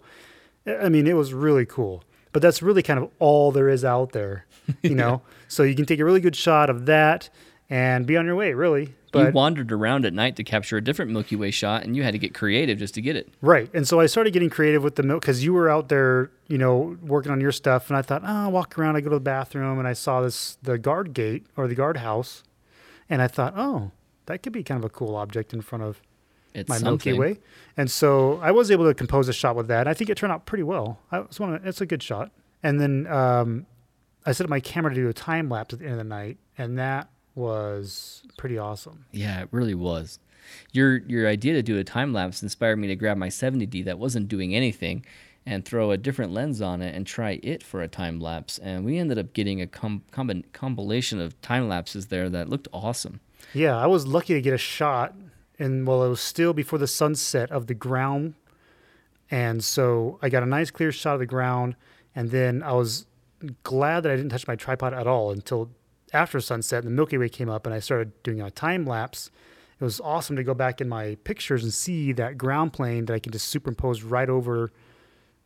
[0.84, 2.02] I mean, it was really cool.
[2.32, 4.44] But that's really kind of all there is out there,
[4.82, 5.22] you know.
[5.48, 7.30] So you can take a really good shot of that
[7.70, 8.82] and be on your way, really.
[8.82, 12.02] you But wandered around at night to capture a different Milky Way shot, and you
[12.04, 13.26] had to get creative just to get it.
[13.40, 16.30] right, and so I started getting creative with the milk because you were out there,
[16.46, 18.94] you know, working on your stuff, and I thought, oh, I'll walk around.
[18.96, 21.96] I go to the bathroom, and I saw this the guard gate or the guard
[21.96, 22.42] house,
[23.08, 23.90] and I thought, oh,
[24.26, 26.00] that could be kind of a cool object in front of
[26.54, 27.12] It's my something.
[27.16, 27.40] Milky Way.
[27.76, 29.86] And so I was able to compose a shot with that.
[29.86, 30.98] I think it turned out pretty well.
[31.12, 32.30] I was one it's a good shot.
[32.62, 33.66] And then um,
[34.24, 36.04] I set up my camera to do a time lapse at the end of the
[36.04, 39.04] night, and that was pretty awesome.
[39.12, 40.18] Yeah, it really was.
[40.72, 43.98] Your your idea to do a time lapse inspired me to grab my 70D that
[43.98, 45.04] wasn't doing anything
[45.46, 48.58] and throw a different lens on it and try it for a time lapse.
[48.58, 50.02] And we ended up getting a com-
[50.52, 53.20] compilation of time lapses there that looked awesome.
[53.54, 55.14] Yeah, I was lucky to get a shot,
[55.58, 58.34] and well, it was still before the sunset of the ground,
[59.30, 61.76] and so I got a nice clear shot of the ground,
[62.14, 63.06] And then I was
[63.62, 65.70] glad that I didn't touch my tripod at all until
[66.12, 66.82] after sunset.
[66.82, 69.30] And the Milky Way came up, and I started doing a time lapse.
[69.78, 73.14] It was awesome to go back in my pictures and see that ground plane that
[73.14, 74.72] I can just superimpose right over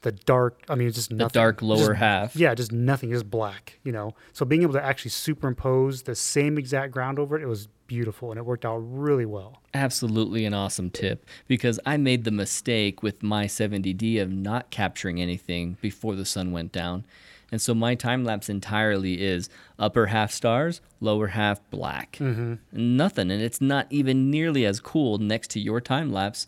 [0.02, 0.62] the dark.
[0.68, 1.40] I mean, it's just The nothing.
[1.40, 2.36] dark lower Just- half.
[2.36, 3.78] Yeah, just nothing, just black.
[3.84, 7.46] You know, so being able to actually superimpose the same exact ground over it, it
[7.46, 9.60] was beautiful, and it worked out really well.
[9.74, 15.20] Absolutely an awesome tip because I made the mistake with my 70D of not capturing
[15.20, 17.04] anything before the sun went down.
[17.52, 22.12] And so my time lapse entirely is upper half stars, lower half black.
[22.20, 22.54] Mm-hmm.
[22.96, 23.30] Nothing.
[23.32, 26.46] And it's not even nearly as cool next to your time lapse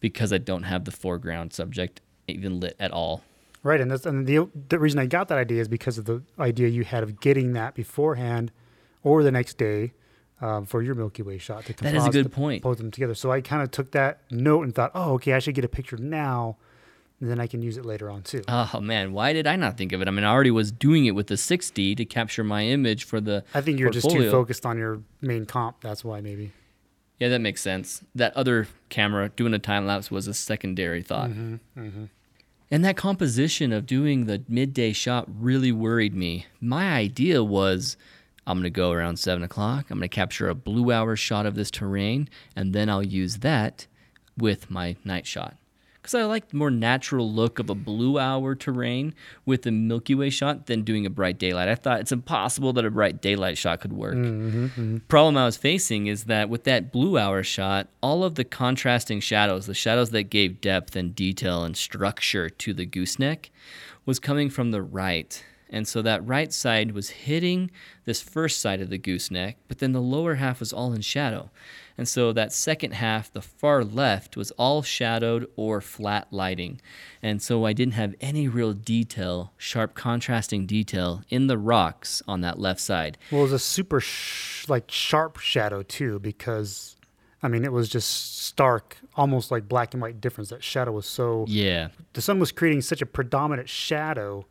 [0.00, 2.00] because I don't have the foreground subject
[2.36, 3.22] even lit at all.
[3.62, 6.22] Right, and that's and the the reason I got that idea is because of the
[6.38, 8.52] idea you had of getting that beforehand
[9.02, 9.92] or the next day
[10.40, 12.62] um, for your Milky Way shot to That is a good to point.
[12.62, 13.14] Put them together.
[13.14, 15.68] So I kind of took that note and thought, oh, okay, I should get a
[15.68, 16.56] picture now,
[17.20, 18.42] and then I can use it later on too.
[18.48, 20.08] Oh man, why did I not think of it?
[20.08, 23.20] I mean, I already was doing it with the 6D to capture my image for
[23.20, 25.82] the I think you're just too focused on your main comp.
[25.82, 26.52] That's why maybe.
[27.18, 28.02] Yeah, that makes sense.
[28.14, 31.28] That other camera doing a time lapse was a secondary thought.
[31.28, 32.04] Mm-hmm,
[32.70, 36.46] And that composition of doing the midday shot really worried me.
[36.60, 37.96] My idea was
[38.46, 41.46] I'm going to go around 7 o'clock, I'm going to capture a blue hour shot
[41.46, 43.86] of this terrain, and then I'll use that
[44.38, 45.56] with my night shot.
[46.10, 49.14] Because I like the more natural look of a blue hour terrain
[49.46, 51.68] with a Milky Way shot than doing a bright daylight.
[51.68, 54.96] I thought it's impossible that a bright daylight shot could work mm-hmm, mm-hmm.
[55.06, 59.20] problem I was facing is that with that blue hour shot, all of the contrasting
[59.20, 63.52] shadows, the shadows that gave depth and detail and structure to the gooseneck,
[64.04, 65.44] was coming from the right.
[65.72, 67.70] And so that right side was hitting
[68.04, 71.50] this first side of the gooseneck, but then the lower half was all in shadow.
[72.00, 76.80] And so that second half, the far left, was all shadowed or flat lighting.
[77.22, 82.40] And so I didn't have any real detail, sharp contrasting detail in the rocks on
[82.40, 83.18] that left side.
[83.30, 86.96] Well, it was a super sh- like sharp shadow too, because
[87.42, 90.48] I mean it was just stark, almost like black and white difference.
[90.48, 94.46] That shadow was so Yeah, the sun was creating such a predominant shadow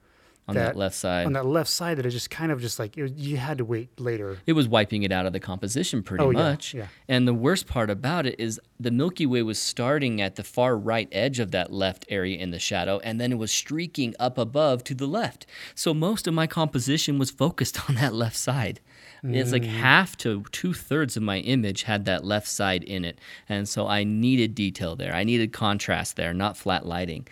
[0.49, 1.25] on that, left side.
[1.25, 3.65] on that left side that it just kind of just like was- you had to
[3.65, 4.38] wait later.
[4.47, 6.73] it was wiping it out of the composition pretty Oh, yeah, much.
[6.73, 6.88] yeah.
[7.07, 10.77] And the worst part about it is the Milky Way was starting at the far
[10.77, 14.38] right edge of that left area in the shadow, and then it was streaking up
[14.38, 15.45] above to the left.
[15.75, 18.79] So most of my composition was focused on that left side.
[19.21, 19.53] It's Mm.
[19.53, 23.19] like half to two thirds of my image had that left side in it.
[23.49, 25.13] And so I needed detail there.
[25.13, 27.27] I needed contrast there, not flat lighting.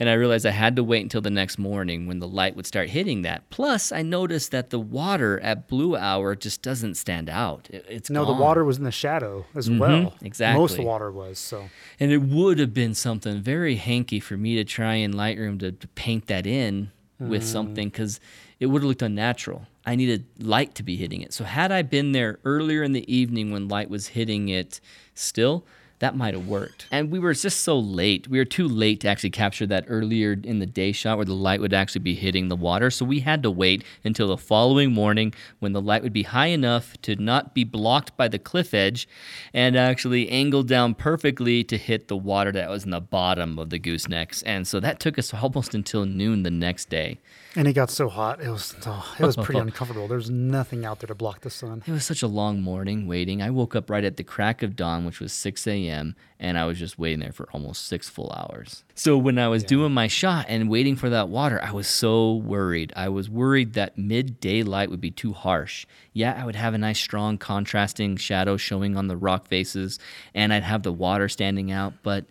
[0.00, 2.66] And I realized I had to wait until the next morning when the light would
[2.66, 3.48] start hitting that.
[3.50, 7.68] Plus, I noticed that the water at blue hour just doesn't stand out.
[7.70, 8.36] It- it's No, gone.
[8.38, 10.14] the water was in the shadow as well.
[10.22, 10.82] Exactly, most of Mm-hmm.
[10.84, 11.68] the water was so.
[12.00, 15.70] And it would have been something very hanky for me to try in Lightroom to,
[15.72, 18.18] to paint that in with something because
[18.58, 19.66] it would have looked unnatural.
[19.84, 21.34] I needed light to be hitting it.
[21.34, 24.80] So had I been there earlier in the evening when light was hitting it
[25.14, 25.66] still,
[26.00, 26.86] that might have worked.
[26.90, 28.26] And we were just so late.
[28.26, 31.34] We were too late to actually capture that earlier in the day shot where the
[31.34, 32.90] light would actually be hitting the water.
[32.90, 36.46] So we had to wait until the following morning when the light would be high
[36.46, 39.06] enough to not be blocked by the cliff edge
[39.52, 43.68] and actually angled down perfectly to hit the water that was in the bottom of
[43.68, 44.42] the goosenecks.
[44.46, 47.18] And so that took us almost until noon the next day.
[47.56, 50.06] And it got so hot, it was oh, it was pretty uncomfortable.
[50.06, 51.82] There was nothing out there to block the sun.
[51.84, 53.42] It was such a long morning waiting.
[53.42, 56.64] I woke up right at the crack of dawn, which was 6 a.m., and I
[56.64, 58.84] was just waiting there for almost six full hours.
[58.94, 62.34] So when I was doing my shot and waiting for that water, I was so
[62.34, 62.92] worried.
[62.94, 65.86] I was worried that midday light would be too harsh.
[66.12, 69.98] Yeah, I would have a nice, strong, contrasting shadow showing on the rock faces,
[70.34, 72.26] and I'd have the water standing out, but.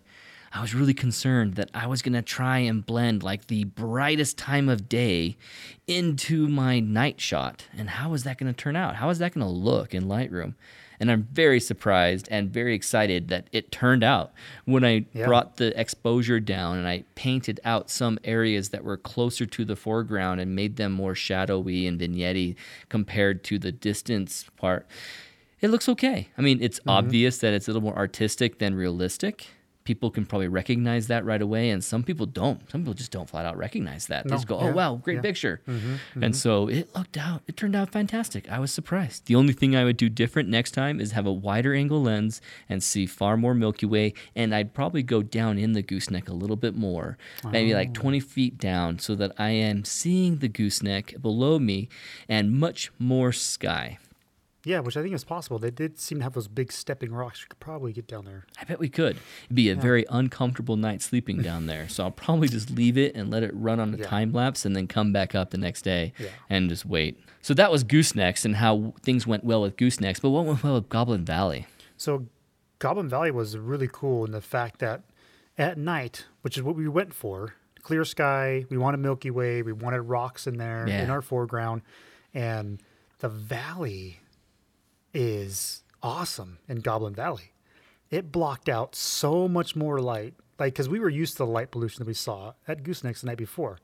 [0.52, 4.36] I was really concerned that I was going to try and blend like the brightest
[4.36, 5.36] time of day
[5.86, 7.66] into my night shot.
[7.76, 8.96] And how is that going to turn out?
[8.96, 10.54] How is that going to look in Lightroom?
[10.98, 14.32] And I'm very surprised and very excited that it turned out
[14.64, 15.26] when I Yeah.
[15.26, 19.76] brought the exposure down and I painted out some areas that were closer to the
[19.76, 22.54] foreground and made them more shadowy and vignette
[22.88, 24.86] compared to the distance part.
[25.60, 26.28] It looks okay.
[26.36, 26.90] I mean, it's mm-hmm.
[26.90, 29.46] obvious that it's a little more artistic than realistic.
[29.84, 32.70] People can probably recognize that right away, and some people don't.
[32.70, 34.24] Some people just don't flat out recognize that.
[34.24, 35.22] They just go, oh, yeah, "Oh wow, great yeah.
[35.22, 35.94] picture," mm-hmm.
[35.94, 36.22] Mm-hmm.
[36.22, 37.42] and so it looked out.
[37.46, 38.50] It turned out fantastic.
[38.50, 39.26] I was surprised.
[39.26, 42.40] The only thing I would do different next time is have a wider angle lens
[42.68, 46.34] and see far more Milky Way, and I'd probably go down in the gooseneck a
[46.34, 51.20] little bit more, maybe like 20 feet down, so that I am seeing the gooseneck
[51.20, 51.88] below me
[52.28, 53.98] and much more sky.
[54.64, 55.58] Yeah, which I think is possible.
[55.58, 57.40] They did seem to have those big stepping rocks.
[57.40, 58.44] You could probably get down there.
[58.60, 59.16] I bet we could.
[59.44, 61.88] It'd be a very uncomfortable night sleeping down there.
[61.88, 64.04] So I'll probably just leave it and let it run on a Yeah.
[64.06, 66.28] time lapse and then come back up the next day Yeah.
[66.50, 67.18] and just wait.
[67.40, 70.20] So that was Goosenecks and how things went well with Goosenecks.
[70.20, 71.66] But what went well with Goblin Valley?
[71.96, 72.26] So
[72.80, 75.04] Goblin Valley was really cool in the fact that
[75.56, 79.72] at night, which is what we went for, clear sky, we wanted Milky Way, we
[79.72, 81.80] wanted rocks in there in our foreground,
[82.34, 82.82] and
[83.20, 84.19] the valley
[85.14, 87.52] is awesome in Goblin Valley.
[88.10, 91.70] It blocked out so much more light, like because we were used to the light
[91.70, 93.78] pollution that we saw at Goosenecks the night before,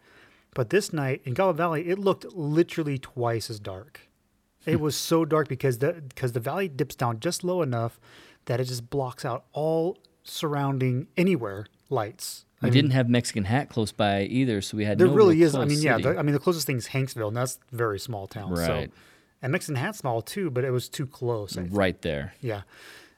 [0.54, 4.00] but this night in Goblin Valley, it looked literally twice as dark.
[4.64, 4.70] Hmm.
[4.70, 8.00] It was so dark because the because the valley dips down just low enough
[8.46, 12.44] that it just blocks out all surrounding anywhere lights.
[12.62, 15.54] We didn't have Mexican Hat close by either, so we had There no really is.
[15.54, 15.98] I mean, yeah.
[15.98, 18.56] The, I mean, the closest thing is Hanksville, and that's a very small town.
[18.56, 18.90] So, Right.
[19.42, 21.56] And Mexican Hat small too, but it was too close.
[21.56, 22.34] Right there.
[22.40, 22.62] Yeah,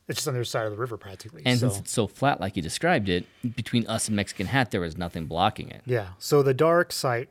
[0.09, 1.43] it's just on the other side of the river practically.
[1.45, 1.69] And so.
[1.69, 4.97] since it's so flat, like you described it, between us and Mexican Hat, there was
[4.97, 5.83] nothing blocking it.
[5.85, 6.09] Yeah.
[6.19, 7.29] So the dark site,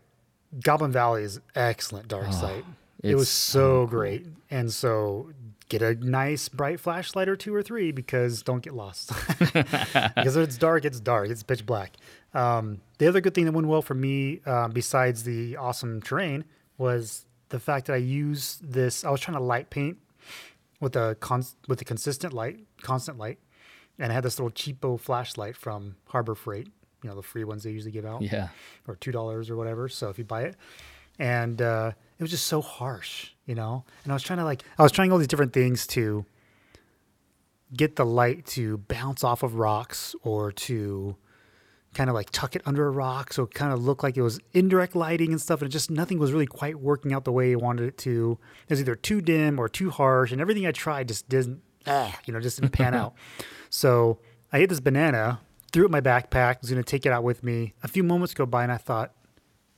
[0.63, 2.65] Goblin Valley is excellent dark site.
[3.03, 4.25] It was so great.
[4.49, 5.31] And so
[5.69, 9.11] get a nice bright flashlight or two or three because don't get lost.
[9.39, 11.29] because if it's dark, it's dark.
[11.29, 11.93] It's pitch black.
[12.33, 16.45] Um, the other good thing that went well for me, um, besides the awesome terrain,
[16.77, 19.03] was the fact that I use this.
[19.03, 19.97] I was trying to light paint
[20.79, 23.39] with a con- with a consistent light, constant light,
[23.99, 26.67] and I had this little cheapo flashlight from Harbor Freight.
[27.03, 28.49] You know the free ones they usually give out Yeah.
[28.87, 29.87] or two dollars or whatever.
[29.87, 30.55] So if you buy it,
[31.19, 33.85] and uh, it was just so harsh, you know.
[34.03, 36.25] And I was trying to like, I was trying all these different things to
[37.75, 41.15] get the light to bounce off of rocks or to
[41.97, 44.21] kind of like tuck it under a rock, so it kind of looked like it
[44.21, 45.61] was indirect lighting and stuff.
[45.61, 48.37] And it just nothing was really quite working out the way I wanted it to.
[48.67, 52.17] It was either too dim or too harsh, and everything I tried just didn't, ah,
[52.25, 53.15] you know, just didn't pan out.
[53.71, 54.19] So
[54.53, 55.41] I ate this banana,
[55.71, 57.73] threw it in my backpack, was going to take it out with me.
[57.81, 59.13] A few moments go by, and I thought,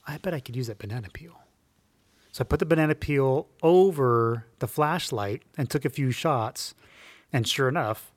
[0.06, 1.40] I bet I could use that banana peel.
[2.32, 6.74] So I put the banana peel over the flashlight and took a few shots.
[7.32, 8.12] And sure enough,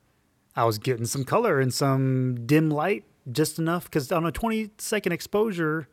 [0.58, 4.72] I was getting some color and some dim light just enough because on a 20
[4.78, 5.88] second exposure,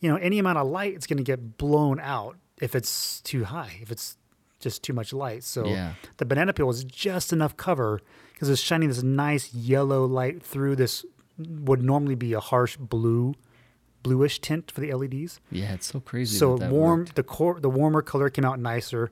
[0.00, 3.44] you know, any amount of light, it's going to get blown out if it's too
[3.44, 4.16] high, if it's
[4.60, 5.42] just too much light.
[5.44, 5.94] So Yeah.
[6.18, 8.00] the banana peel was just enough cover
[8.32, 11.04] because it's shining this nice yellow light through this
[11.38, 13.34] would normally be a harsh blue,
[14.02, 15.40] bluish tint for the LEDs.
[15.50, 16.36] Yeah, it's so crazy.
[16.36, 17.14] So that that warm worked.
[17.16, 19.10] the core the warmer color came out nicer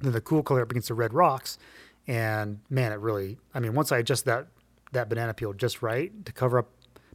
[0.00, 1.58] than the cool color up against the red rocks.
[2.06, 4.48] And man, it really I mean, once I adjust that
[4.92, 6.68] that banana peel just right to cover up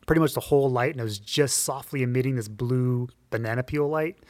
[0.06, 3.88] pretty much the whole light and it was just softly emitting this blue banana peel
[3.88, 4.18] light.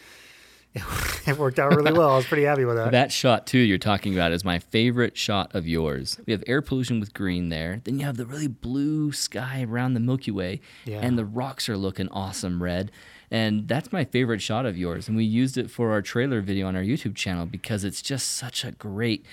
[1.27, 2.11] It, worked out really well.
[2.11, 2.91] I was pretty happy with that.
[2.91, 6.19] That shot too you're talking about is my favorite shot of yours.
[6.27, 7.81] We have air pollution with green there.
[7.83, 10.99] Then you have the really blue sky around the Milky Way, Yeah.
[11.01, 12.91] and the rocks are looking awesome red.
[13.31, 15.07] And that's my favorite shot of yours.
[15.07, 18.29] And we used it for our trailer video on our YouTube channel because it's just
[18.31, 19.25] such a great.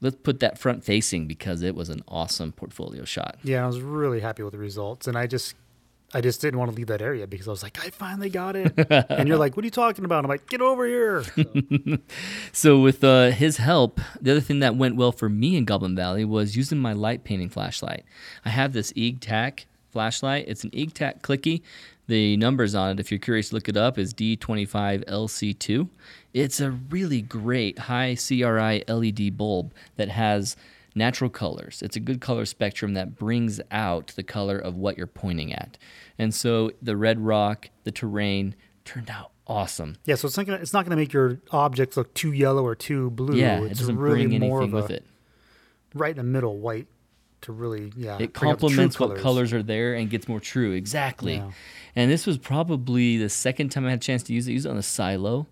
[0.00, 3.38] Let's put that front facing because it was an awesome portfolio shot.
[3.42, 5.54] Yeah, I was really happy with the results, and I just,
[6.12, 8.56] I just didn't want to leave that area because I was like, I finally got
[8.56, 8.74] it.
[9.10, 10.24] and you're like, What are you talking about?
[10.24, 11.24] I'm like, Get over here.
[11.36, 11.98] So,
[12.52, 15.96] So with uh, his help, the other thing that went well for me in Goblin
[15.96, 18.04] Valley was using my light painting flashlight.
[18.44, 20.44] I have this EagTac flashlight.
[20.46, 21.62] It's an EagTac clicky.
[22.08, 25.88] The numbers on it, if you're curious to look it up, is D25LC2.
[26.36, 30.54] It's a really great high CRI LED bulb that has
[30.94, 31.80] natural colors.
[31.80, 35.78] It's a good color spectrum that brings out the color of what you're pointing at.
[36.18, 39.96] And so the red rock, the terrain turned out awesome.
[40.04, 42.66] yeah, so it's not gonna, it's not going to make your objects look too yellow
[42.66, 43.34] or too blue.
[43.34, 45.04] Yeah, it's it doesn't really bring more anything of with it.
[45.94, 46.86] right in the middle, white
[47.42, 48.18] to really yeah.
[48.20, 50.72] It bring out the true complements what colors are there and gets more true.
[50.72, 51.36] Exactly.
[51.36, 51.50] Yeah.
[51.94, 54.52] And this was probably the second time I had a chance to use it.
[54.52, 55.46] Use it on a silo,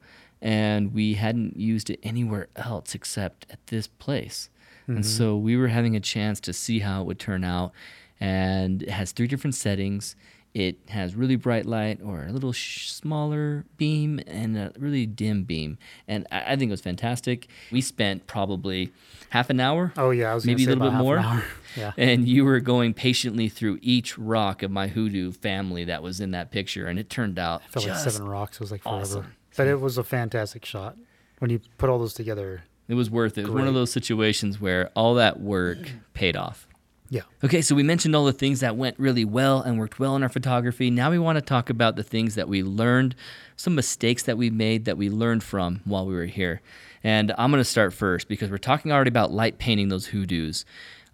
[0.45, 4.51] and we hadn't used it anywhere else except at this place.
[4.83, 4.97] Mm-hmm.
[4.97, 7.73] And so we were having a chance to see how it would turn out.
[8.21, 10.15] And it has three different settings.
[10.53, 15.45] It has really bright light or a little sh- smaller beam and a really dim
[15.45, 15.79] beam.
[16.07, 17.49] And I, I think it was fantastic.
[17.73, 18.93] We spent probably
[19.31, 21.17] half an hour Oh yeah, I was maybe a little bit more.
[21.17, 21.43] An
[21.77, 21.93] yeah.
[21.97, 26.33] And you were going patiently through each rock of my hoodoo family that was in
[26.33, 28.59] that picture, and it turned out I felt like seven rocks.
[28.59, 29.01] It was like forever.
[29.01, 29.33] awesome.
[29.57, 30.97] But it was a fantastic shot.
[31.39, 33.43] When you put all those together, it was worth it.
[33.43, 35.79] It was one of those situations where all that work
[36.13, 36.67] paid off.
[37.11, 37.23] Yeah.
[37.45, 40.23] Okay, so we mentioned all the things that went really well and worked well in
[40.23, 40.91] our photography.
[40.91, 43.15] Now we want to talk about the things that we learned,
[43.57, 46.61] some mistakes that we made that we learned from while we were here.
[47.03, 50.65] And I'm going to start first because we're talking already about light painting those hoodoos.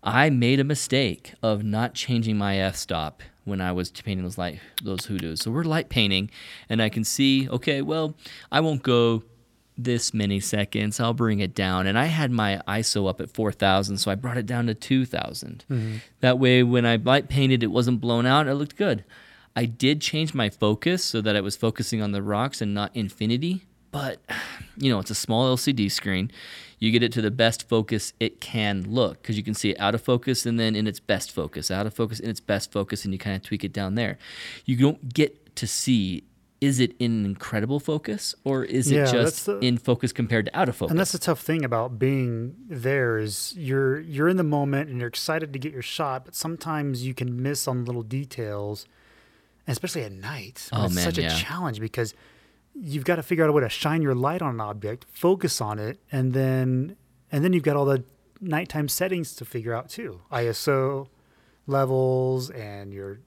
[0.02, 4.60] I made a mistake of not changing my f-stop when I was painting those light
[4.82, 5.40] those hoodoos.
[5.40, 6.30] So we're light painting
[6.68, 8.14] and I can see, okay, well,
[8.50, 9.22] I won't go
[9.84, 11.00] this many seconds.
[11.00, 11.86] I'll bring it down.
[11.86, 15.64] And I had my ISO up at 4,000, so I brought it down to 2,000.
[15.70, 15.96] Mm-hmm.
[16.20, 18.46] That way, when I light painted, it wasn't blown out.
[18.46, 19.04] It looked good.
[19.56, 22.94] I did change my focus so that I was focusing on the rocks and not
[22.94, 23.66] infinity.
[23.90, 24.20] But,
[24.76, 26.30] you know, it's a small LCD screen.
[26.78, 29.80] You get it to the best focus it can look because you can see it
[29.80, 32.72] out of focus and then in its best focus, out of focus in its best
[32.72, 34.18] focus, and you kind of tweak it down there.
[34.64, 36.24] You don't get to see
[36.60, 40.58] is it in incredible focus or is Yeah, it just the- in focus compared to
[40.58, 40.90] out of focus?
[40.90, 44.98] And that's the tough thing about being there is you're you're in the moment and
[44.98, 48.86] you're excited to get your shot, but sometimes you can miss on little details,
[49.66, 50.68] especially at night.
[50.72, 51.34] Oh, it's man, such yeah.
[51.34, 52.14] a challenge because
[52.82, 55.60] you've got to figure out a way to shine your light on an object, focus
[55.60, 56.96] on it, and then
[57.32, 58.04] and then you've got all the
[58.40, 60.20] nighttime settings to figure out too.
[60.32, 61.08] ISO
[61.66, 63.20] levels and your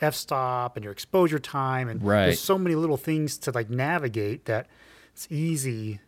[0.00, 2.26] f-stop and your exposure time and Right.
[2.26, 4.66] there's so many little things to like navigate that
[5.12, 6.00] it's easy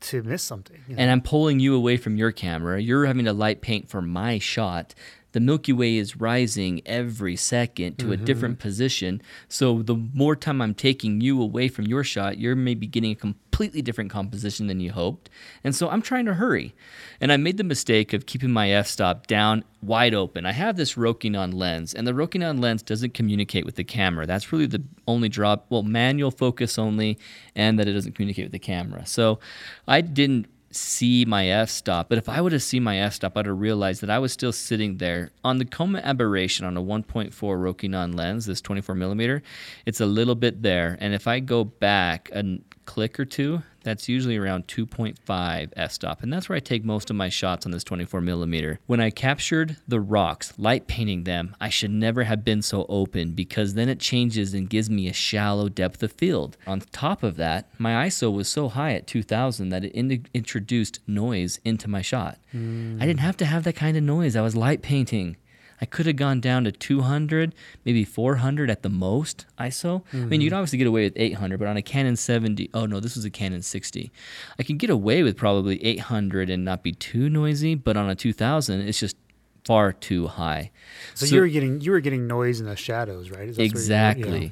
[0.00, 0.80] to miss something.
[0.88, 1.02] you know?
[1.02, 2.80] and I'm pulling you away from your camera.
[2.80, 4.94] You're having to light paint for my shot.
[5.32, 8.24] The Milky Way is rising every second to a mm-hmm.
[8.24, 9.22] different position.
[9.48, 13.14] So the more time I'm taking you away from your shot, you're maybe getting a
[13.14, 15.30] completely different composition than you hoped.
[15.62, 16.74] And so I'm trying to hurry.
[17.20, 20.46] And I made the mistake of keeping my f-stop down wide open.
[20.46, 24.26] I have this Rokinon lens, and the Rokinon lens doesn't communicate with the camera.
[24.26, 25.66] That's really the only drop.
[25.68, 27.18] Well, manual focus only,
[27.54, 29.06] and that it doesn't communicate with the camera.
[29.06, 29.38] So
[29.86, 33.36] I didn't see my f stop, but if I would have seen my f stop,
[33.36, 36.82] I'd have realized that I was still sitting there on the coma aberration on a
[36.82, 39.42] 1.4 Rokinon lens, this 24 millimeter.
[39.86, 42.58] It's a little bit there, and if I go back a
[42.90, 47.08] click or two, that's usually around 2.5 f stop, and that's where I take most
[47.08, 48.80] of my shots on this 24 millimeter.
[48.86, 53.30] When I captured the rocks, light painting them, I should never have been so open
[53.30, 56.56] because then it changes and gives me a shallow depth of field.
[56.66, 60.98] On top of that, my ISO was so high at 2000 that it in- introduced
[61.06, 62.38] noise into my shot.
[62.50, 62.98] Hmm.
[63.00, 64.34] I didn't have to have that kind of noise.
[64.34, 65.36] I was light painting.
[65.80, 67.54] I could have gone down to 200,
[67.84, 70.02] maybe 400 at the most ISO.
[70.12, 70.40] I mean, mm-hmm.
[70.40, 73.16] you can obviously get away with 800, but on a Canon 70, oh no, this
[73.16, 74.12] was a Canon 60.
[74.58, 78.14] I can get away with probably 800 and not be too noisy, but on a
[78.14, 79.16] 2000, it's just
[79.64, 80.70] far too high.
[81.14, 83.48] so, you were getting you were getting noise in the shadows, right?
[83.48, 84.42] Is that where you were- Exactly.
[84.44, 84.50] yeah.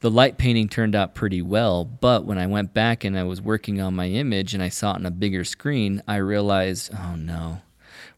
[0.00, 3.40] The light painting turned out pretty well, but when I went back and I was
[3.40, 7.16] working on my image and I saw it on a bigger screen, I realized, oh
[7.16, 7.60] no.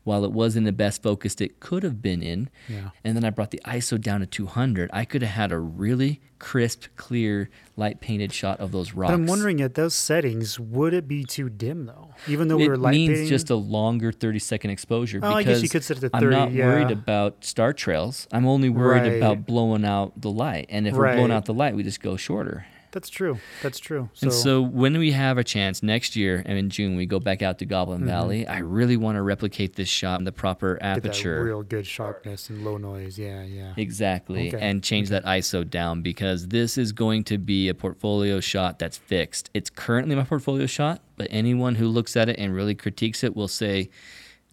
[0.05, 2.91] While it wasn't the best focused it could have been in, Yeah.
[3.05, 6.21] and then I brought the ISO down to 200, I could have had a really
[6.41, 9.11] crisp, clear, light painted shot of those rocks.
[9.13, 12.09] But I'm wondering at those settings, would it be too dim though?
[12.27, 13.29] Even though we it were light means painting?
[13.29, 16.09] just a longer 30 second exposure Oh, I because guess you could set it to
[16.09, 16.27] 30.
[16.27, 18.27] I'm 30, not worried about star trails.
[18.33, 19.17] I'm only worried Right.
[19.19, 20.67] about blowing out the light.
[20.69, 22.67] And if we're blowing out the light, we just go shorter.
[22.93, 23.38] That's true.
[23.62, 24.09] That's true.
[24.12, 27.18] So, and so when we have a chance next year and in June we go
[27.18, 28.09] back out to Goblin Mm-hmm.
[28.09, 31.43] Valley, I really want to replicate this shot in the proper aperture.
[31.43, 33.18] real good sharpness and low noise.
[33.18, 33.72] Yeah, yeah.
[33.76, 34.49] Exactly.
[34.55, 38.78] Okay, And change that ISO down because this is going to be a portfolio shot
[38.78, 39.51] that's fixed.
[39.55, 43.34] It's currently my portfolio shot, but anyone who looks at it and really critiques it
[43.34, 43.88] will say,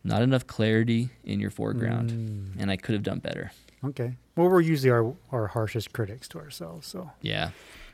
[0.04, 2.10] not enough clarity in your foreground.
[2.12, 2.62] Mm.
[2.62, 3.52] And I could have done better.
[3.84, 4.16] Okay.
[4.38, 6.88] Well, we're usually our, our harshest critics to ourselves.
[6.88, 7.50] So Yeah.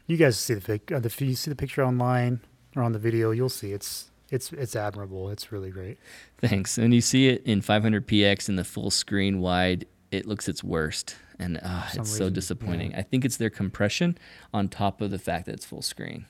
[0.08, 0.92] You guys see the pic.
[0.92, 2.42] Uh, the, if you see the picture online
[2.76, 5.30] or on the video, you'll see it's it's it's admirable.
[5.30, 5.98] It's really great.
[6.40, 6.78] Thanks.
[6.78, 11.16] And you see it in 500px in the full screen wide, it looks its worst.
[11.38, 12.92] And uh, it's so disappointing.
[12.92, 13.00] yeah.
[13.00, 14.18] I think it's their compression
[14.54, 16.26] on top of the fact that it's full screen.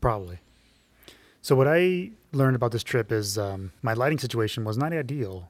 [0.00, 0.40] Probably.
[1.40, 5.48] So what I learned about this trip is um, my lighting situation was not ideal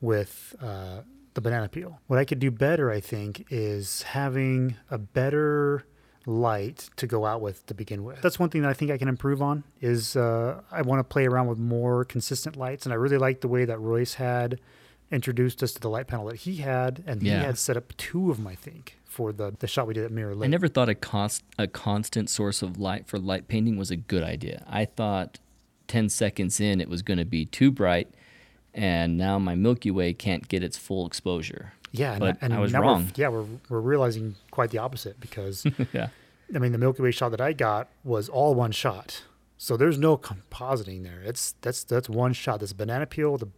[0.00, 1.00] with uh,
[1.34, 1.98] the banana peel.
[2.06, 5.84] What I could do better, I think, is having a better
[6.26, 8.20] light to go out with to begin with.
[8.20, 9.64] That's one thing that I think I can improve on.
[9.80, 13.40] Is uh, I want to play around with more consistent lights, and I really like
[13.40, 14.58] the way that Royce had
[15.10, 17.38] introduced us to the light panel that he had, and Yeah.
[17.38, 20.04] he had set up two of them, I think, for the the shot we did
[20.04, 20.48] at Mirror Lake.
[20.48, 23.96] I never thought a cost a constant source of light for light painting was a
[23.96, 24.64] good idea.
[24.68, 25.38] I thought
[25.86, 28.08] 10 seconds in it was going to be too bright
[28.74, 31.72] and now my Milky Way can't get its full exposure.
[31.98, 33.10] Yeah, and, But and I was now we're- wrong.
[33.16, 36.08] yeah, we're we're realizing quite the opposite because yeah.
[36.54, 39.22] I mean the Milky Way shot that I got was all one shot,
[39.58, 41.20] so there's no compositing there.
[41.24, 42.60] It's that's that's one shot.
[42.60, 43.48] This banana peel with a,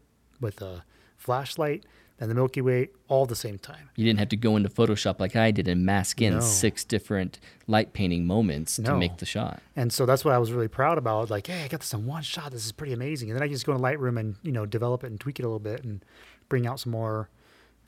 [0.41, 0.85] with a
[1.17, 1.85] flashlight.
[2.21, 3.91] and the Milky Way all at the same time.
[3.95, 6.41] You didn't have to go into Photoshop like I did and mask in No.
[6.41, 9.63] six different light painting moments to make the shot.
[9.77, 11.31] And so that's what I was really proud about.
[11.31, 12.51] Like, hey, I got this in one shot.
[12.51, 13.31] This is pretty amazing.
[13.31, 15.45] And then I just go in Lightroom and you know develop it and tweak it
[15.45, 16.05] a little bit and
[16.49, 17.29] bring out some more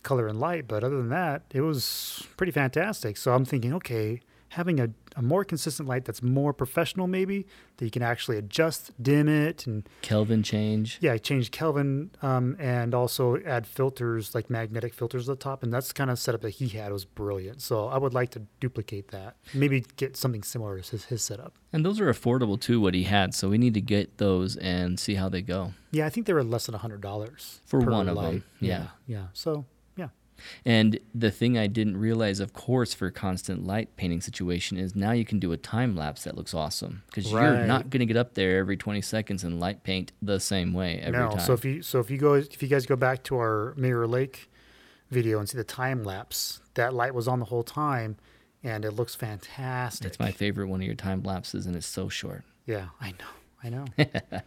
[0.02, 0.66] color and light.
[0.68, 3.16] But other than that, it was pretty fantastic.
[3.16, 4.20] So I'm thinking, okay,
[4.50, 7.46] having a, a more consistent light that's more professional, maybe
[7.76, 10.98] that you can actually adjust, dim it, and Kelvin change.
[11.00, 15.62] yeah, I changed Kelvin um, and also add filters like magnetic filters at the top,
[15.62, 17.62] and that's the kind of setup that he had was brilliant.
[17.62, 19.36] So I would like to duplicate that.
[19.54, 21.54] Maybe get something similar to his, his setup.
[21.72, 23.34] And those are affordable too, what he had.
[23.34, 25.74] So we need to get those and see how they go.
[25.92, 28.68] Yeah, I think they were less than hundred dollars For one of them, yeah.
[28.68, 29.24] yeah, yeah.
[29.32, 29.64] So
[30.64, 34.94] And the thing I didn't realize, of course, for a constant light painting situation is
[34.94, 38.06] now you can do a time lapse that looks awesome because you're not going to
[38.06, 41.30] get up there every 20 seconds and light paint the same way every time.
[41.30, 41.36] no.
[41.36, 41.40] time.
[41.40, 44.06] So if you so if you go if you guys go back to our Mirror
[44.06, 44.50] Lake
[45.10, 48.16] video and see the time lapse, that light was on the whole time,
[48.62, 50.06] and it looks fantastic.
[50.06, 52.44] it's my favorite one of your time lapses, and it's so short.
[52.66, 53.16] yeah, I know,
[53.62, 53.84] I know.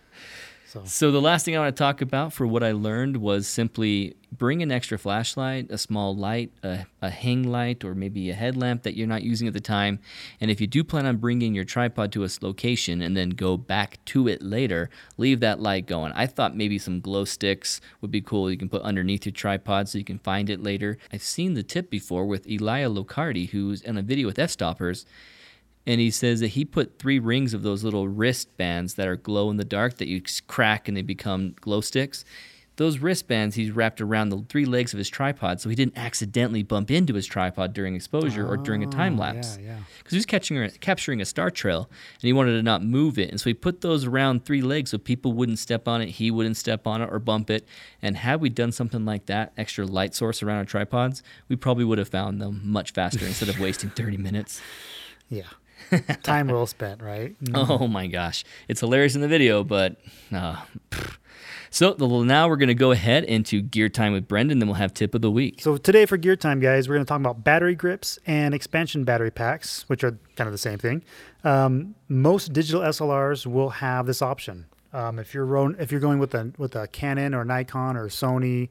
[0.73, 3.47] so So the last thing I want to talk about for what I learned was
[3.47, 8.33] simply bring an extra flashlight, a small light, a, a hang light, or maybe a
[8.33, 9.99] headlamp that you're not using at the time.
[10.41, 13.57] And if you do plan on bringing your tripod to a location and then go
[13.57, 16.11] back to it later, leave that light going.
[16.13, 18.49] I thought maybe some glow sticks would be cool.
[18.49, 20.97] You can put underneath your tripod so you can find it later.
[21.11, 25.05] I've seen the tip before with Elia Locardi, who's in a video with Fstoppers
[25.85, 29.49] and he says that he put three rings of those little wristbands that are glow
[29.49, 32.23] in the dark that you crack and they become glow sticks.
[32.75, 36.63] Those wristbands he's wrapped around the three legs of his tripod so he didn't accidentally
[36.63, 39.59] bump into his tripod during exposure or during a time Oh, lapse.
[39.61, 39.77] Yeah, yeah.
[39.99, 43.29] Because he was catching capturing a star trail and he wanted to not move it.
[43.29, 46.31] And so he put those around three legs so people wouldn't step on it, he
[46.31, 47.67] wouldn't step on it or bump it.
[48.01, 51.83] And had we done something like that, extra light source around our tripods, we probably
[51.85, 54.61] would have found them much faster instead of wasting 30 minutes.
[55.29, 55.43] Yeah.
[56.23, 57.35] Time well spent, right?
[57.53, 58.43] Oh my gosh.
[58.67, 59.97] It's hilarious in the video, but
[60.33, 60.57] uh,
[61.69, 64.75] so the, now we're going to go ahead into gear time with Brendan, then we'll
[64.75, 65.61] have tip of the week.
[65.61, 69.03] So today for gear time, guys, we're going to talk about battery grips and expansion
[69.03, 71.03] battery packs, which are kind of the same thing.
[71.43, 74.65] Um, most digital SLRs will have this option.
[74.93, 78.07] Um, if you're ro- if you're going with a with a Canon or Nikon or
[78.07, 78.69] Sony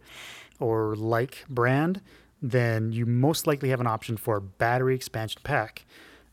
[0.60, 2.00] or like brand,
[2.40, 5.84] then you most likely have an option for a battery expansion pack.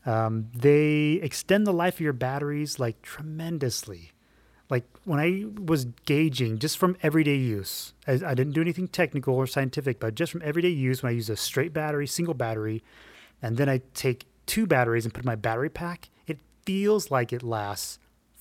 [0.06, 4.12] Um, they extend the life of your batteries like tremendously.
[4.70, 9.34] Like when I was gauging just from everyday use, I, I didn't do anything technical
[9.34, 12.82] or scientific, but just from everyday use, when I use a straight battery, single battery,
[13.42, 17.32] and then I take two batteries and put in my battery pack, it feels like
[17.32, 17.98] it lasts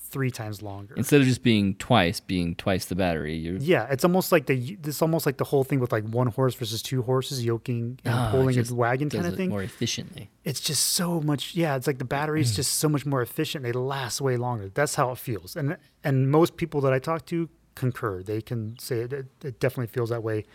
[0.10, 0.94] three times longer.
[0.98, 4.78] Instead of just being twice, being twice the battery, you're Yeah, it's almost like the
[4.84, 8.14] it's almost like the whole thing with like one horse versus two horses yoking and
[8.28, 9.50] it pulling a wagon does kind of it thing.
[9.50, 10.30] more efficiently.
[10.44, 11.56] It's just so much.
[11.56, 12.44] Yeah, it's like the battery Mm.
[12.44, 13.64] is just so much more efficient.
[13.64, 14.70] They last way longer.
[14.74, 15.56] That's how it feels.
[15.56, 18.22] And and most people that I talk to concur.
[18.24, 20.46] They can say it, it, it definitely feels that way.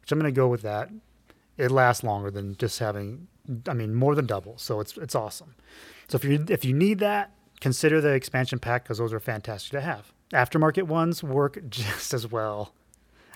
[0.00, 0.90] Which I'm going to go with that.
[1.56, 3.28] It lasts longer than just having.
[3.68, 4.56] I mean, more than double.
[4.58, 5.54] So it's it's awesome.
[6.08, 7.30] So if you if you need that,
[7.62, 10.12] consider the expansion pack because those are fantastic to have.
[10.32, 12.74] Aftermarket ones work just as well.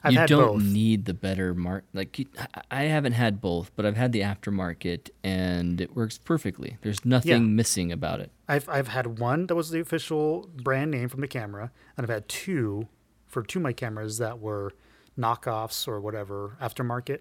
[0.04, 0.62] I've you had don't both.
[0.62, 1.84] need the better mark.
[1.94, 6.76] Like I- I haven't had both, but I've had the aftermarket, and it works perfectly.
[6.82, 7.38] There's nothing Yeah.
[7.38, 8.30] missing about it.
[8.48, 12.10] I've I've had one that was the official brand name from the camera, and I've
[12.12, 12.88] had two
[13.26, 14.72] for two of my cameras that were
[15.18, 17.20] knockoffs or whatever aftermarket,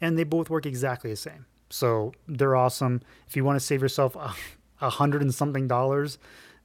[0.00, 1.46] and they both work exactly the same.
[1.70, 3.00] So they're awesome.
[3.26, 4.32] If you want to save yourself uh,
[4.80, 6.18] a, hundred and something dollars,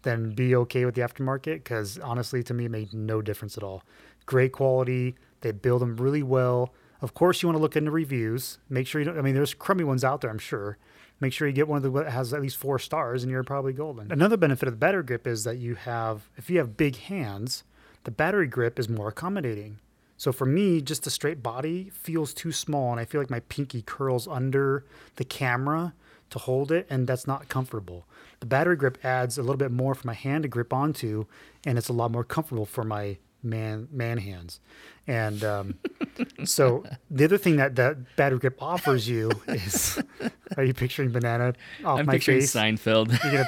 [0.03, 3.63] then be okay with the aftermarket because honestly, to me, it made no difference at
[3.63, 3.83] all.
[4.25, 5.15] Great quality.
[5.41, 6.73] They build them really well.
[7.01, 8.57] Of course, you want to look into reviews.
[8.69, 9.17] Make sure you don't.
[9.17, 10.77] I mean, there's crummy ones out there, I'm sure.
[11.19, 14.11] Make sure you get one that has at least four stars, and you're probably golden.
[14.11, 17.63] Another benefit of the battery grip is that you have, if you have big hands,
[18.03, 19.79] the battery grip is more accommodating.
[20.17, 23.41] So for me, just a straight body feels too small, and I feel like my
[23.41, 24.85] pinky curls under
[25.15, 25.93] the camera
[26.29, 28.05] to hold it, and that's not comfortable.
[28.39, 31.25] The battery grip adds a little bit more for my hand to grip onto,
[31.65, 34.59] and it's a lot more comfortable for my man man hands.
[35.07, 35.75] And um,
[36.45, 40.01] so the other thing that that battery grip offers you is,
[40.57, 41.53] are you picturing banana
[41.83, 42.53] off I'm my picturing face?
[42.53, 43.11] Seinfeld.
[43.23, 43.47] You get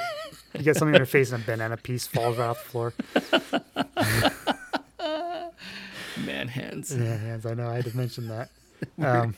[0.58, 2.94] you get something on your face, and a banana piece falls right off the floor.
[6.24, 6.94] Man hands.
[6.96, 7.46] Yeah, hands.
[7.46, 7.68] I know.
[7.68, 8.50] I had to mention that.
[8.98, 9.34] Um,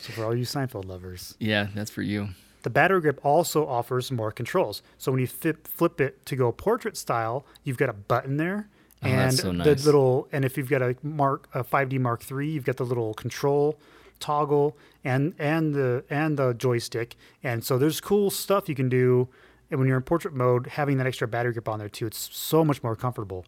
[0.00, 2.28] so for all you Seinfeld lovers, Yeah, that's for you.
[2.62, 4.82] the battery grip also offers more controls.
[4.98, 8.68] So when you flip, flip it to go portrait style, you've got a button there,
[9.02, 9.66] Oh, and that's so nice.
[9.80, 12.84] the little and if you've got a mark a 5D Mark III, you've got the
[12.84, 13.78] little control
[14.18, 19.28] toggle and and the and the joystick, and so there's cool stuff you can do.
[19.70, 22.28] And when you're in portrait mode, having that extra battery grip on there too, it's
[22.36, 23.46] so much more comfortable.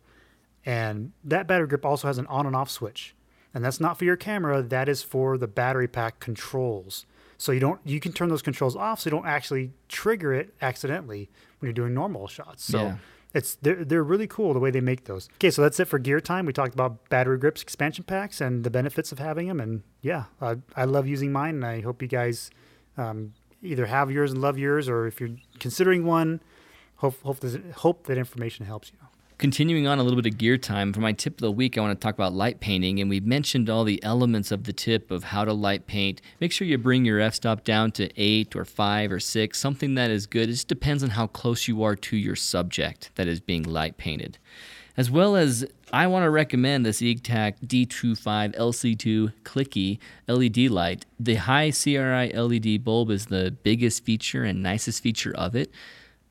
[0.64, 3.14] And that battery grip also has an on and off switch.
[3.54, 7.06] And that's not for your camera, that is for the battery pack controls.
[7.38, 10.54] So you don't you can turn those controls off so you don't actually trigger it
[10.62, 11.28] accidentally
[11.58, 12.64] when you're doing normal shots.
[12.64, 12.96] So Yeah.
[13.34, 15.28] it's they're, they're really cool the way they make those.
[15.34, 16.46] Okay, so that's it for gear time.
[16.46, 19.60] We talked about battery grips, expansion packs, and the benefits of having them.
[19.60, 22.50] And yeah, I, I love using mine, and I hope you guys
[22.96, 23.32] um,
[23.62, 26.40] either have yours and love yours, or if you're considering one,
[26.96, 28.98] hope hope, this, hope that information helps you.
[29.42, 31.80] Continuing on a little bit of gear time, for my tip of the week, I
[31.80, 33.00] want to talk about light painting.
[33.00, 36.22] And we've mentioned all the elements of the tip of how to light paint.
[36.38, 39.96] Make sure you bring your f stop down to eight or five or six, something
[39.96, 40.48] that is good.
[40.48, 43.96] It just depends on how close you are to your subject that is being light
[43.96, 44.38] painted.
[44.96, 51.04] As well as, I want to recommend this EGTAC D25 LC2 clicky LED light.
[51.18, 55.72] The high CRI LED bulb is the biggest feature and nicest feature of it.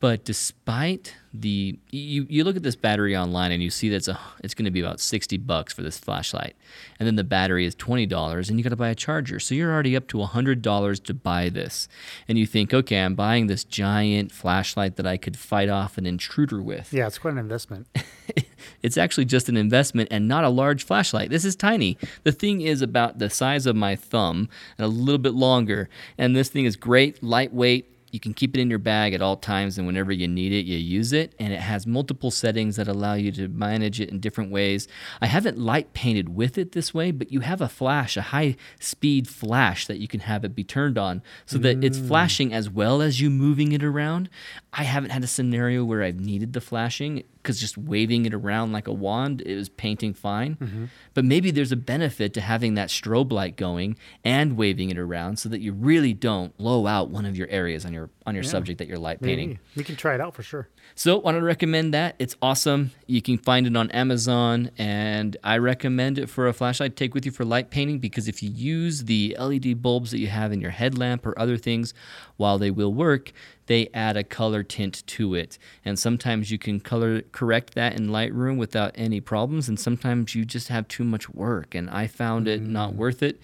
[0.02, 4.08] But despite the you, you look at this battery online and you see that it's
[4.08, 6.56] a it's going to be about 60 bucks for this flashlight.
[7.00, 9.40] And then the battery is $20 and you got to buy a charger.
[9.40, 11.88] So you're already up to $100 to buy this.
[12.28, 16.08] And you think, "Okay, I'm buying this giant flashlight that I could fight off an
[16.08, 17.88] intruder with." Yeah, it's quite an investment.
[18.82, 21.30] it's actually just an investment and not a large flashlight.
[21.30, 22.00] This is tiny.
[22.24, 24.50] The thing is about the size of my thumb
[24.80, 25.90] and a little bit longer.
[26.18, 27.91] And this thing is great, lightweight.
[28.12, 30.66] You can keep it in your bag at all times, and whenever you need it,
[30.66, 31.34] you use it.
[31.40, 34.88] And it has multiple settings that allow you to manage it in different ways.
[35.22, 38.56] I haven't light painted with it this way, but you have a flash, a high
[38.80, 42.08] speed flash that you can have it be turned on so that it's mm.
[42.08, 44.30] flashing as well as you moving it around.
[44.74, 48.72] I haven't had a scenario where I've needed the flashing because just waving it around
[48.72, 50.56] like a wand it was painting fine.
[50.56, 50.86] Mm-hmm.
[51.14, 55.38] But maybe there's a benefit to having that strobe light going and waving it around
[55.38, 58.44] so that you really don't blow out one of your areas on your on your
[58.44, 59.50] subject that you're light painting.
[59.50, 59.60] Maybe.
[59.76, 60.70] We can try it out for sure.
[60.96, 62.16] So, want to recommend that.
[62.20, 62.92] It's awesome.
[63.08, 67.14] You can find it on Amazon, and I recommend it for a flashlight to take
[67.14, 70.52] with you for light painting because if you use the LED bulbs that you have
[70.52, 71.94] in your headlamp or other things,
[72.38, 73.32] while they will work,
[73.68, 75.58] they add a color tint to it.
[75.86, 80.46] And sometimes you can color correct that in Lightroom without any problems, and sometimes you
[80.46, 81.74] just have too much work.
[81.74, 82.98] And I found it not mm.
[82.98, 83.40] worth it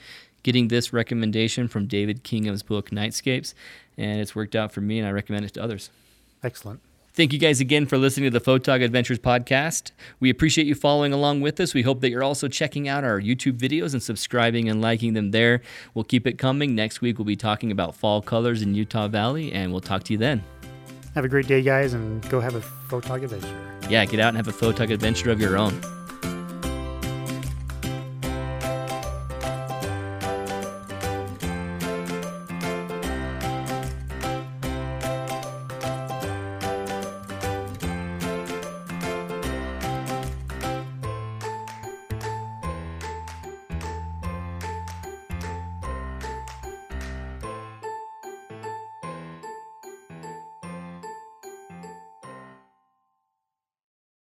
[0.48, 3.54] getting this recommendation from David Kingham's book Nightscapes,
[3.98, 5.90] and it's worked out for me, and I recommend it to others.
[6.42, 6.80] Excellent.
[7.18, 9.90] Thank you guys again for listening to the Photog Adventures podcast.
[10.20, 11.74] We appreciate you following along with us.
[11.74, 15.32] We hope that you're also checking out our YouTube videos and subscribing and liking them
[15.32, 15.64] there.
[15.96, 16.76] We'll keep it coming.
[16.76, 20.14] Next week, we'll be talking about fall colors in Utah Valley, and we'll talk to
[20.14, 20.44] you then.
[21.16, 23.90] Have a great day, guys, and go have a photog adventure.
[23.90, 25.82] Yeah, get out and have a Photog adventure of your own.